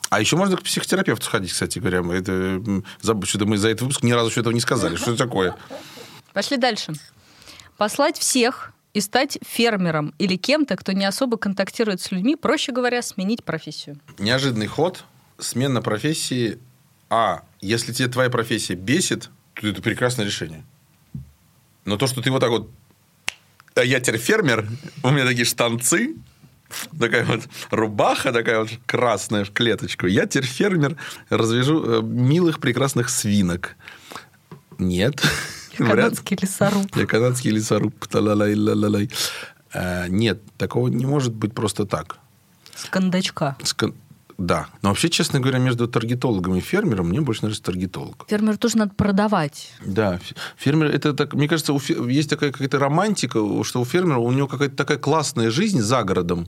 [0.10, 2.02] А еще можно к психотерапевту сходить, кстати говоря.
[2.14, 2.62] Это,
[3.24, 4.96] что-то мы за этот выпуск ни разу что этого не сказали.
[4.98, 5.56] Что это такое?
[6.34, 6.94] Пошли дальше.
[7.78, 13.02] Послать всех и стать фермером или кем-то, кто не особо контактирует с людьми, проще говоря,
[13.02, 14.00] сменить профессию.
[14.20, 15.06] Неожиданный ход,
[15.38, 16.60] смена профессии.
[17.10, 20.64] А, если тебе твоя профессия бесит, то это прекрасное решение.
[21.86, 22.70] Но то, что ты вот так вот...
[23.76, 24.68] А я теперь фермер,
[25.04, 26.16] у меня такие штанцы,
[27.00, 30.08] такая вот рубаха, такая вот красная клеточка.
[30.08, 30.98] Я теперь фермер,
[31.30, 33.76] развяжу э, милых прекрасных свинок.
[34.78, 35.22] Нет.
[35.78, 36.96] Канадский лесоруб.
[36.96, 37.96] Я канадский лесоруб.
[39.74, 42.18] А, нет, такого не может быть просто так.
[42.76, 43.58] С кондачка.
[43.64, 43.96] С кон...
[44.38, 44.68] да.
[44.82, 48.26] Но вообще, честно говоря, между таргетологом и фермером мне больше нравится таргетолог.
[48.28, 49.72] Фермер тоже надо продавать.
[49.86, 50.20] Да,
[50.58, 54.76] фермер это так, мне кажется, есть такая какая-то романтика, что у фермера у него какая-то
[54.76, 56.48] такая классная жизнь за городом,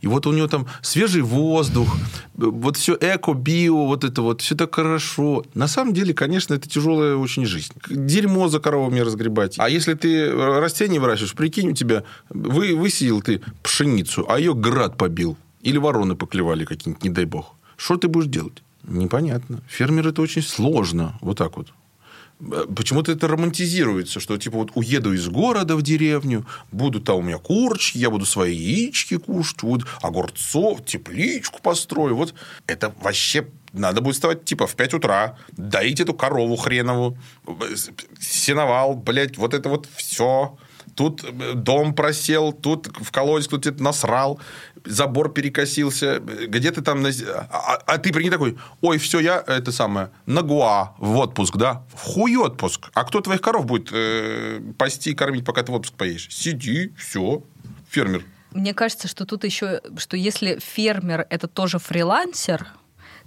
[0.00, 1.96] и вот у него там свежий воздух,
[2.34, 5.44] вот все эко, био, вот это вот, все так хорошо.
[5.54, 7.72] На самом деле, конечно, это тяжелая очень жизнь.
[7.88, 9.56] Дерьмо за коровами разгребать.
[9.58, 14.96] А если ты растения выращиваешь, прикинь, у тебя вы, высеял ты пшеницу, а ее град
[14.96, 15.36] побил.
[15.64, 17.54] Или вороны поклевали какие-нибудь, не дай бог.
[17.76, 18.62] Что ты будешь делать?
[18.82, 19.62] Непонятно.
[19.66, 21.18] Фермер это очень сложно.
[21.20, 21.68] Вот так вот.
[22.40, 27.22] Э, почему-то это романтизируется, что типа вот уеду из города в деревню, буду там у
[27.22, 32.16] меня курочки, я буду свои яички кушать, вот огурцов, тепличку построю.
[32.16, 32.34] Вот
[32.66, 37.52] это вообще надо будет вставать типа в 5 утра, доить эту корову хренову, э,
[38.20, 40.56] сеновал, блядь, вот это вот все
[40.94, 44.40] тут э, дом просел, тут в колодец кто-то насрал,
[44.84, 47.04] забор перекосился, где ты там...
[47.04, 51.56] А, а, а ты прикинь такой, ой, все, я это самое, на Гуа в отпуск,
[51.56, 51.84] да?
[51.94, 52.90] В хуй отпуск.
[52.94, 56.28] А кто твоих коров будет э, пасти и кормить, пока ты в отпуск поедешь?
[56.30, 57.42] Сиди, все,
[57.88, 58.24] фермер.
[58.52, 62.68] Мне кажется, что тут еще, что если фермер это тоже фрилансер,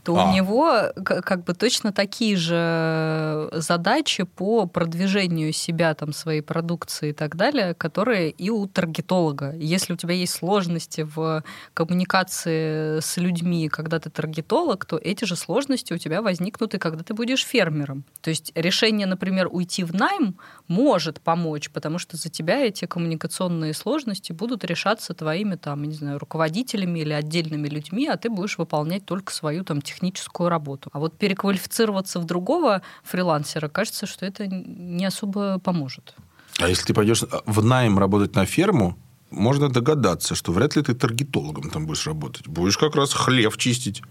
[0.07, 0.23] то а.
[0.23, 7.11] у него как бы точно такие же задачи по продвижению себя, там, своей продукции и
[7.11, 9.53] так далее, которые и у таргетолога.
[9.57, 11.43] Если у тебя есть сложности в
[11.73, 17.03] коммуникации с людьми, когда ты таргетолог, то эти же сложности у тебя возникнут и когда
[17.03, 18.05] ты будешь фермером.
[18.21, 20.37] То есть решение, например, уйти в найм
[20.69, 26.17] может помочь, потому что за тебя эти коммуникационные сложности будут решаться твоими, там, не знаю,
[26.17, 30.89] руководителями или отдельными людьми, а ты будешь выполнять только свою там техническую техническую работу.
[30.93, 36.15] А вот переквалифицироваться в другого фрилансера, кажется, что это не особо поможет.
[36.59, 38.97] А если ты пойдешь в найм работать на ферму,
[39.31, 42.47] можно догадаться, что вряд ли ты таргетологом там будешь работать.
[42.47, 44.01] Будешь как раз хлев чистить.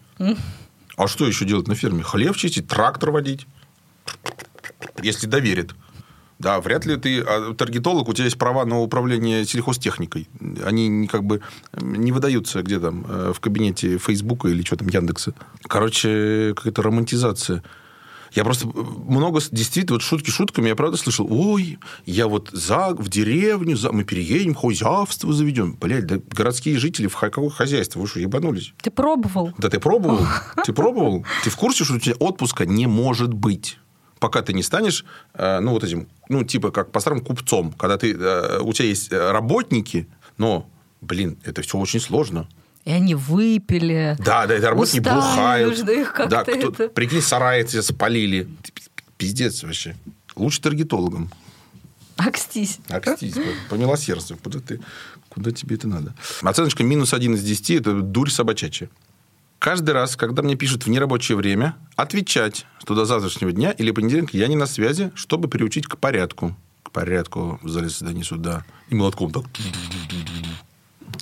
[0.96, 2.02] А что еще делать на ферме?
[2.02, 3.46] Хлев чистить, трактор водить.
[5.02, 5.74] Если доверит.
[6.38, 10.28] Да, вряд ли ты а, таргетолог, у тебя есть права на управление сельхозтехникой.
[10.64, 11.40] Они как бы
[11.80, 15.34] не выдаются где там э, в кабинете Фейсбука или что там, Яндекса.
[15.62, 17.62] Короче, какая-то романтизация.
[18.32, 23.08] Я просто много, действительно, вот шутки шутками, я правда слышал, ой, я вот за, в
[23.08, 25.76] деревню, за, мы переедем, хозяйство заведем.
[25.80, 28.00] Блядь, да городские жители, в какое хозяйство?
[28.00, 28.74] Вы что, ебанулись?
[28.82, 29.54] Ты пробовал?
[29.56, 30.26] Да ты пробовал?
[30.66, 31.24] Ты пробовал?
[31.44, 33.78] Ты в курсе, что у тебя отпуска не может быть?
[34.26, 38.12] Пока ты не станешь, э, ну, вот этим, ну, типа, как по-старому купцом, когда ты,
[38.12, 40.68] э, у тебя есть э, работники, но,
[41.00, 42.48] блин, это все очень сложно.
[42.84, 44.16] И они выпили.
[44.18, 45.70] Да, да, это работники устали, бухают.
[45.70, 46.88] Нужно их да, кто, это...
[46.88, 48.48] прикинь, сарай тебя спалили.
[49.16, 49.94] Пиздец вообще.
[50.34, 51.30] Лучше таргетологом.
[52.16, 52.78] Акстись.
[52.88, 53.34] Акстись,
[53.70, 54.38] помилосердствуй.
[54.42, 54.80] Куда, ты,
[55.28, 56.14] куда тебе это надо?
[56.42, 58.88] Оценочка минус один из десяти– это дурь собачачья
[59.66, 64.36] каждый раз, когда мне пишут в нерабочее время, отвечать, что до завтрашнего дня или понедельника
[64.36, 66.54] я не на связи, чтобы приучить к порядку.
[66.84, 68.64] К порядку в зале заседания суда.
[68.90, 69.46] И молотком так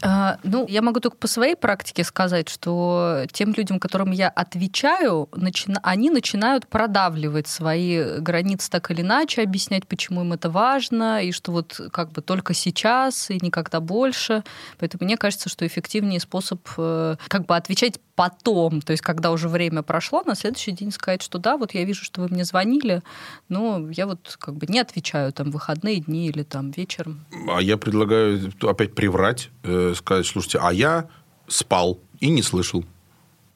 [0.03, 5.31] а, ну, я могу только по своей практике сказать, что тем людям, которым я отвечаю,
[5.35, 5.81] начина...
[5.83, 11.53] они начинают продавливать свои границы так или иначе, объяснять, почему им это важно, и что
[11.53, 14.45] вот как бы только сейчас и никогда больше.
[14.79, 19.49] Поэтому мне кажется, что эффективнее способ э, как бы отвечать потом, то есть когда уже
[19.49, 23.03] время прошло, на следующий день сказать, что да, вот я вижу, что вы мне звонили,
[23.49, 27.25] но я вот как бы не отвечаю там выходные дни или там вечером.
[27.49, 31.09] А я предлагаю опять приврать, э, сказать, слушайте, а я
[31.49, 32.85] спал и не слышал.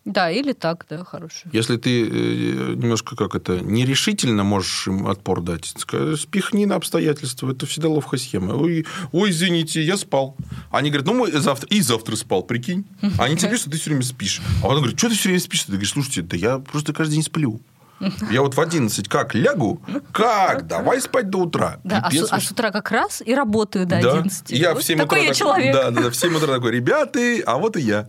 [0.09, 1.49] Да, или так, да, хорошо.
[1.53, 5.75] Если ты э, немножко как это нерешительно можешь им отпор дать,
[6.19, 7.53] спихни на обстоятельства.
[7.53, 8.55] Это всегда ловкая схема.
[8.55, 10.35] Ой, ой, извините, я спал.
[10.71, 12.87] Они говорят, ну, мы завтра и завтра спал, прикинь.
[13.19, 14.41] Они тебе что ты все время спишь.
[14.63, 15.65] А он говорит, что ты все время спишь?
[15.65, 17.61] Ты говоришь, слушайте, да я просто каждый день сплю.
[18.31, 20.69] Я вот в 11 как лягу, как?
[20.69, 21.81] Давай спать до утра.
[21.83, 24.19] Да, а, с, а с утра как раз и работаю до да.
[24.19, 24.51] 11.
[24.51, 25.75] Я вот в 7 такой утра я человек.
[25.75, 28.09] Да, да, да, в 7 утра такой, ребята, а вот и я.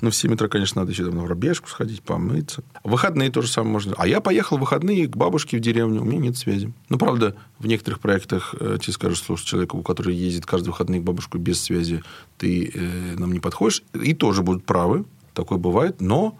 [0.00, 2.62] Ну, в 7 утра, конечно, надо еще там на пробежку сходить, помыться.
[2.82, 3.94] В выходные тоже самое можно.
[3.98, 6.72] А я поехал в выходные к бабушке в деревню, у меня нет связи.
[6.88, 11.00] Ну, правда, в некоторых проектах э, тебе скажут, слушай, человеку, у которого ездит каждый выходные
[11.00, 12.02] к бабушку без связи,
[12.38, 13.82] ты э, нам не подходишь.
[13.94, 16.38] И тоже будут правы, такое бывает, но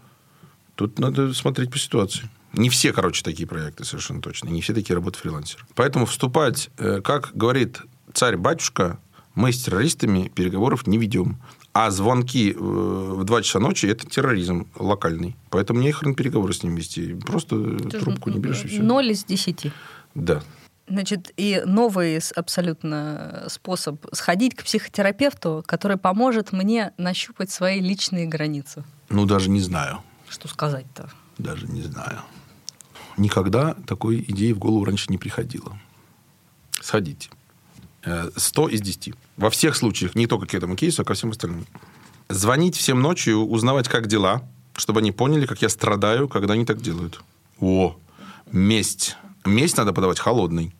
[0.75, 2.29] тут надо смотреть по ситуации.
[2.53, 4.49] Не все, короче, такие проекты, совершенно точно.
[4.49, 5.65] Не все такие работы фрилансеры.
[5.75, 7.81] Поэтому вступать, э, как говорит
[8.13, 8.99] царь-батюшка,
[9.35, 11.39] мы с террористами переговоров не ведем.
[11.73, 15.37] А звонки э, в 2 часа ночи– это терроризм локальный.
[15.51, 17.15] Поэтому не хрен переговоры с ним вести.
[17.15, 18.83] Просто Ты трубку не берешь и все.
[18.83, 19.73] Ноль из десяти.
[20.15, 20.43] Да.
[20.89, 28.83] Значит, и новый абсолютно способ сходить к психотерапевту, который поможет мне нащупать свои личные границы.
[29.09, 30.01] Ну, даже не знаю.
[30.29, 31.09] Что сказать-то?
[31.39, 32.19] Даже не знаю.
[33.17, 35.79] Никогда такой идеи в голову раньше не приходило.
[36.81, 37.31] Сходите.
[38.03, 39.15] 100 из 10.
[39.37, 41.67] Во всех случаях, не только к этому кейсу, а ко всем остальным.
[42.29, 44.43] Звонить всем ночью, узнавать, как дела,
[44.75, 47.21] чтобы они поняли, как я страдаю, когда они так делают.
[47.61, 47.97] О,
[48.51, 49.17] месть.
[49.45, 50.75] Месть надо подавать холодный.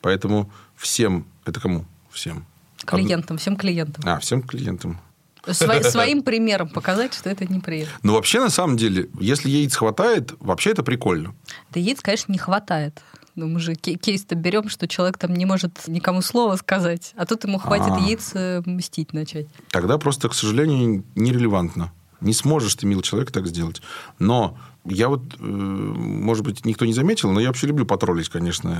[0.00, 1.26] Поэтому всем...
[1.44, 1.84] Это кому?
[2.10, 2.44] Всем.
[2.84, 4.04] Клиентам, всем клиентам.
[4.06, 5.00] А, всем клиентам.
[5.46, 7.94] Сво- своим примером показать, что это неприятно.
[8.02, 11.34] Ну, вообще, на самом деле, если яиц хватает, вообще это прикольно.
[11.70, 13.00] Да яиц, конечно, не хватает.
[13.38, 17.44] Ну, мы же кейс-то берем, что человек там не может никому слова сказать, а тут
[17.44, 18.00] ему хватит А.
[18.00, 19.46] яиц э, мстить начать.
[19.70, 21.92] Тогда просто, к сожалению, нерелевантно.
[22.20, 23.80] Не сможешь ты, милый человек, так сделать.
[24.18, 28.76] Но я вот, э, может быть, никто не заметил, но я вообще люблю потроллить, конечно,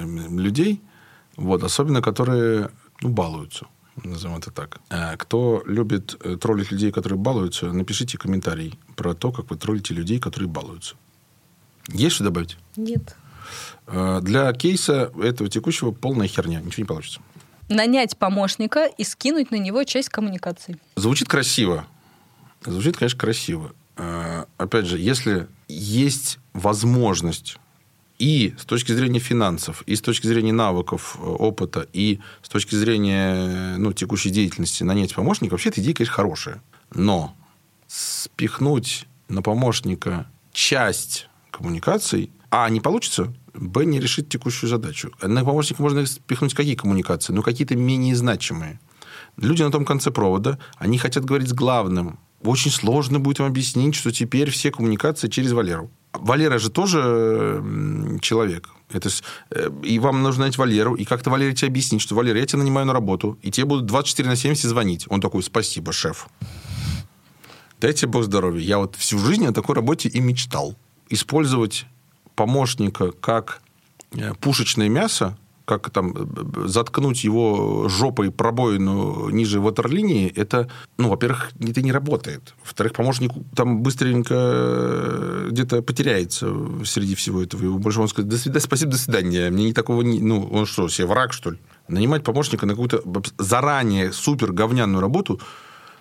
[0.00, 0.80] э, людей,
[1.36, 2.70] вот, особенно которые
[3.02, 3.66] ну, балуются,
[4.02, 4.80] назовем это так.
[5.18, 10.48] Кто любит троллить людей, которые балуются, напишите комментарий про то, как вы троллите людей, которые
[10.48, 10.94] балуются.
[11.88, 12.56] Есть что добавить?
[12.74, 13.14] Нет.
[13.86, 17.20] Э, Для кейса этого текущего полная херня, ничего не получится.
[17.68, 20.76] Нанять помощника и скинуть на него часть коммуникаций.
[20.96, 21.86] Звучит красиво.
[22.64, 23.72] Звучит, конечно, красиво.
[23.96, 27.58] Э, Опять же, если есть возможность
[28.18, 32.74] и с точки зрения финансов, и с точки зрения навыков, э, опыта, и с точки
[32.74, 36.62] зрения ну, текущей деятельности нанять помощника, вообще эта идея, конечно, хорошая.
[36.92, 37.34] Но
[37.86, 45.12] спихнуть на помощника часть коммуникаций, а, не получится, б, не решит текущую задачу.
[45.22, 47.32] На помощника можно спихнуть какие коммуникации?
[47.32, 48.80] Ну, какие-то менее значимые.
[49.36, 52.18] Люди на том конце провода, они хотят говорить с главным.
[52.42, 55.90] Очень сложно будет им объяснить, что теперь все коммуникации через Валеру.
[56.12, 57.62] Валера же тоже
[58.22, 58.70] человек.
[58.90, 59.10] Это
[59.50, 62.60] э, и вам нужно найти Валеру, и как-то Валере тебе объяснить, что, Валера, я тебя
[62.60, 65.06] нанимаю на работу, и тебе будут 24 на 70 звонить.
[65.10, 66.28] Он такой, спасибо, шеф.
[67.80, 68.64] Дайте Бог здоровья.
[68.64, 70.74] Я вот всю жизнь о такой работе и мечтал.
[71.10, 71.86] Использовать
[72.38, 73.60] помощника как
[74.12, 81.50] э, пушечное мясо, как там э, заткнуть его жопой пробоину ниже ватерлинии, это, ну, во-первых,
[81.60, 82.54] это не работает.
[82.62, 87.64] Во-вторых, помощник там быстренько э, где-то потеряется среди всего этого.
[87.64, 89.50] Его больше он скажет, до свидания, спасибо, до свидания.
[89.50, 90.20] Мне не такого не...
[90.20, 91.58] Ну, он что, себе враг, что ли?
[91.88, 93.02] Нанимать помощника на какую-то
[93.38, 95.40] заранее супер говняную работу,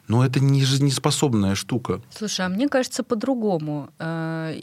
[0.08, 2.02] ну, это не жизнеспособная штука.
[2.10, 3.90] Слушай, а мне кажется по-другому.
[4.00, 4.54] Э,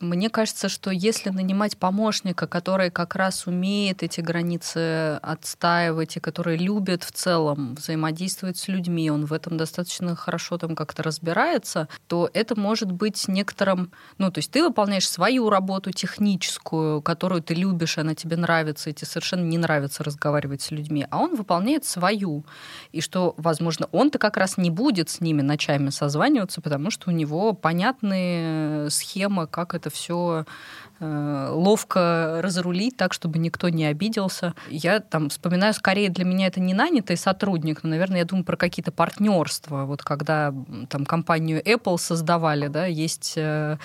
[0.00, 6.58] Мне кажется, что если нанимать помощника, который как раз умеет эти границы отстаивать и который
[6.58, 12.28] любит в целом взаимодействовать с людьми, он в этом достаточно хорошо там как-то разбирается, то
[12.34, 13.92] это может быть некоторым...
[14.18, 18.92] Ну, то есть ты выполняешь свою работу техническую, которую ты любишь, она тебе нравится, и
[18.92, 22.44] тебе совершенно не нравится разговаривать с людьми, а он выполняет свою.
[22.92, 27.12] И что, возможно, он-то как раз не будет с ними ночами созваниваться, потому что у
[27.12, 30.44] него понятные схемы, как это все
[31.00, 34.54] ловко разрулить так, чтобы никто не обиделся.
[34.68, 38.56] Я там вспоминаю, скорее для меня это не нанятый сотрудник, но, наверное, я думаю про
[38.56, 39.84] какие-то партнерства.
[39.84, 40.54] Вот когда
[40.88, 43.78] там компанию Apple создавали, да, есть э,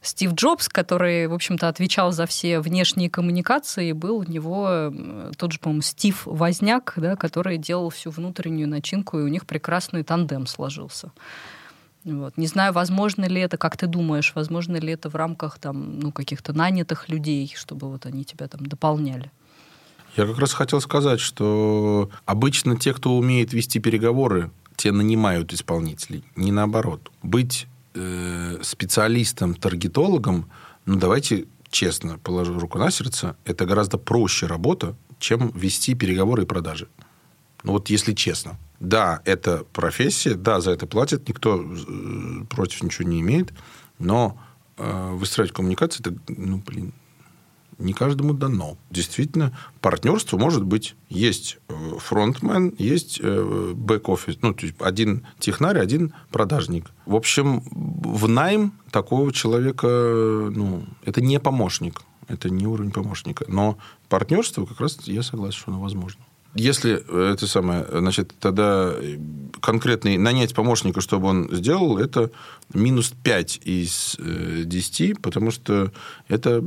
[0.00, 5.52] Стив Джобс, который, в общем-то, отвечал за все внешние коммуникации, был у него э, тот
[5.52, 10.46] же, по-моему, Стив Возняк, да, который делал всю внутреннюю начинку, и у них прекрасный тандем
[10.46, 11.10] сложился.
[12.04, 12.36] Вот.
[12.38, 16.12] Не знаю, возможно ли это, как ты думаешь, возможно ли это в рамках там, ну,
[16.12, 19.30] каких-то нанятых людей, чтобы вот они тебя там дополняли.
[20.16, 26.24] Я как раз хотел сказать, что обычно те, кто умеет вести переговоры, те нанимают исполнителей,
[26.36, 27.10] не наоборот.
[27.22, 30.50] Быть э, специалистом, таргетологом,
[30.86, 36.46] ну давайте честно, положу руку на сердце, это гораздо проще работа, чем вести переговоры и
[36.46, 36.88] продажи.
[37.62, 38.58] Ну вот если честно.
[38.80, 43.52] Да, это профессия, да, за это платят, никто э, против ничего не имеет,
[43.98, 44.40] но
[44.78, 46.94] э, выстраивать коммуникации, это, ну, блин,
[47.80, 48.76] не каждому дано.
[48.90, 50.94] Действительно, партнерство может быть.
[51.08, 54.38] Есть э, фронтмен, есть э, бэк-офис.
[54.42, 56.90] Ну, то есть один технарь, один продажник.
[57.06, 62.02] В общем, в найм такого человека, ну, это не помощник.
[62.28, 63.44] Это не уровень помощника.
[63.48, 63.78] Но
[64.08, 66.22] партнерство как раз я согласен, что оно возможно.
[66.54, 68.92] Если э, это самое, значит, тогда
[69.60, 72.30] конкретный нанять помощника, чтобы он сделал, это
[72.74, 75.92] минус 5 из э, 10, потому что
[76.28, 76.64] это,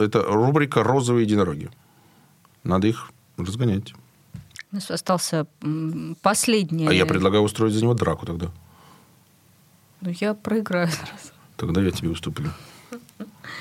[0.00, 1.70] это рубрика «Розовые единороги».
[2.64, 3.94] Надо их разгонять.
[4.72, 5.46] У нас остался
[6.22, 6.86] последний.
[6.86, 8.50] А я предлагаю устроить за него драку тогда.
[10.00, 11.32] Ну, я проиграю сразу.
[11.56, 12.50] Тогда я тебе уступлю.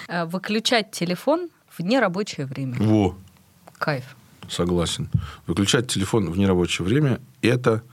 [0.08, 2.76] А, Выключать телефон в нерабочее время.
[2.80, 3.16] Во,
[3.78, 4.16] Кайф.
[4.50, 5.10] Согласен.
[5.48, 7.84] Выключать телефон в нерабочее время– это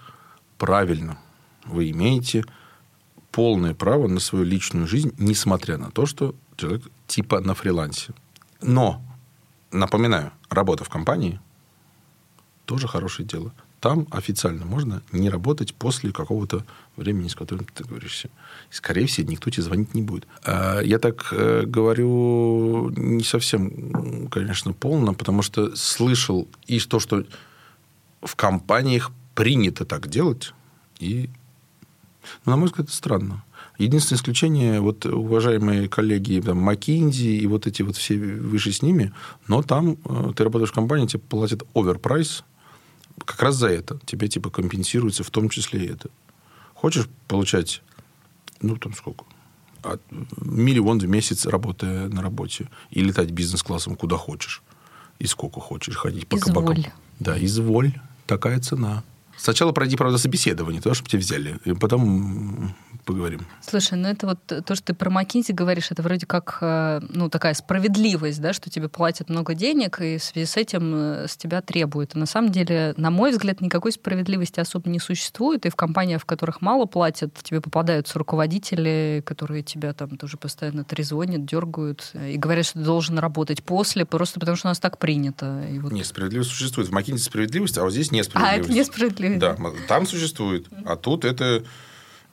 [0.59, 1.19] правильно.
[1.65, 2.45] Вы имеете
[3.31, 8.15] полное право на свою личную жизнь, несмотря на то, что человек типа на фрилансе.
[8.63, 9.03] Но,
[9.71, 11.41] напоминаю, работа в компании
[12.67, 13.53] тоже хорошее дело.
[13.81, 16.65] Там официально можно не работать после какого-то
[16.97, 18.31] времени, с которым ты говоришься.
[18.71, 20.27] Скорее всего, никто тебе звонить не будет.
[20.45, 27.25] А я так э, говорю не совсем, конечно, полно, потому что слышал и то, что
[28.23, 30.53] в компаниях принято так делать,
[30.99, 31.29] и,
[32.45, 33.45] ну, на мой взгляд, это странно.
[33.79, 39.13] Единственное исключение, вот уважаемые коллеги, там, McKinsey и вот эти вот все выше с ними,
[39.47, 42.43] но там э, ты работаешь в компании, тебе платят оверпрайс,
[43.25, 43.99] как раз за это.
[44.07, 46.11] Тебе типа компенсируется в том числе и это.
[46.75, 47.83] Хочешь получать,
[48.61, 49.25] ну, там сколько?
[50.37, 52.69] Миллион в месяц, работая на работе.
[52.91, 54.63] И летать бизнес-классом куда хочешь.
[55.19, 55.97] И сколько хочешь.
[55.97, 56.55] Ходить по изволь.
[56.55, 56.93] кабакам.
[57.21, 57.95] Да, изволь.
[58.27, 59.05] Такая цена.
[59.37, 61.59] Сначала пройди, правда, собеседование, то, чтобы тебя взяли.
[61.65, 62.75] И потом
[63.07, 63.47] поговорим.
[63.63, 67.31] Слушай, ну это вот то, что ты про McKinsey говоришь, это вроде как э, ну,
[67.31, 71.37] такая справедливость, да, что тебе платят много денег, и в связи с этим э, с
[71.37, 72.17] тебя требуют.
[72.17, 76.23] И на самом деле, на мой взгляд, никакой справедливости особо не существует, и в компаниях,
[76.23, 82.33] в которых мало платят, тебе попадаются руководители, которые тебя там тоже постоянно трезвонят, дергают э,
[82.33, 85.65] и говорят, что ты должен работать после, просто потому что у нас так принято.
[85.71, 85.93] И вот...
[85.93, 86.89] Нет, справедливость существует.
[86.89, 88.69] В McKinsey справедливость, а вот здесь несправедливость.
[88.69, 89.26] А, это несправедливость.
[89.39, 89.57] Да,
[89.89, 91.65] там существует, а тут это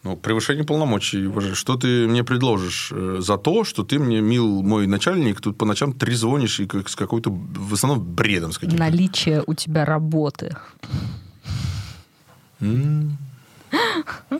[0.03, 1.29] ну, превышение полномочий.
[1.53, 5.65] Что ты мне предложишь э, за то, что ты мне, мил мой начальник, тут по
[5.65, 8.77] ночам трезвонишь и как, с какой-то, в основном, бредом с каким-то.
[8.77, 10.55] Наличие у тебя работы.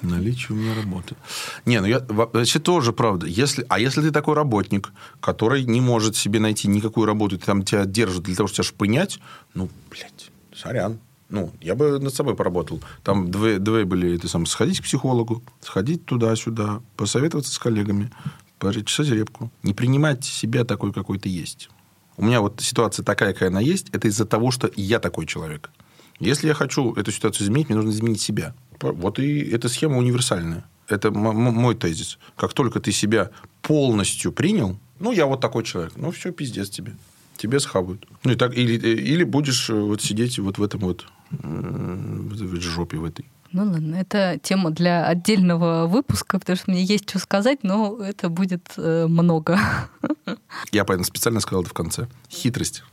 [0.01, 1.15] Наличие у меня работы.
[1.65, 3.25] Не, ну я вообще тоже правда.
[3.25, 4.91] Если, а если ты такой работник,
[5.21, 8.75] который не может себе найти никакую работу, и там тебя держат для того, чтобы тебя
[8.75, 9.19] шпынять,
[9.53, 10.99] ну, блядь, сорян.
[11.33, 12.79] Ну, я бы над собой поработал.
[13.01, 18.11] Там две, две были, ты сам, сходить к психологу, сходить туда-сюда, посоветоваться с коллегами,
[18.59, 19.49] почесать репку.
[19.63, 21.71] Не принимать себя такой, какой ты есть.
[22.17, 25.71] У меня вот ситуация такая, какая она есть, это из-за того, что я такой человек.
[26.19, 28.53] Если я хочу эту ситуацию изменить, мне нужно изменить себя.
[28.79, 30.65] Вот и эта схема универсальная.
[30.87, 32.19] Это мой тезис.
[32.35, 33.31] Как только ты себя
[33.63, 36.93] полностью принял, ну, я вот такой человек, ну, все, пиздец тебе
[37.37, 38.05] тебе схавают.
[38.23, 41.05] Ну, и так, или, или будешь э, вот сидеть вот в этом вот
[41.41, 43.25] в жопе в этой.
[43.51, 48.29] Ну ладно, это тема для отдельного выпуска, потому что мне есть что сказать, но это
[48.29, 49.59] будет э, много.
[50.71, 52.07] Я поэтому специально сказал это в конце.
[52.31, 52.83] Хитрость.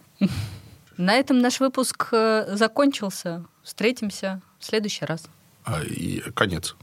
[0.99, 3.47] На этом наш выпуск э, закончился.
[3.63, 5.25] Встретимся в следующий раз.
[5.65, 6.77] А, и конец.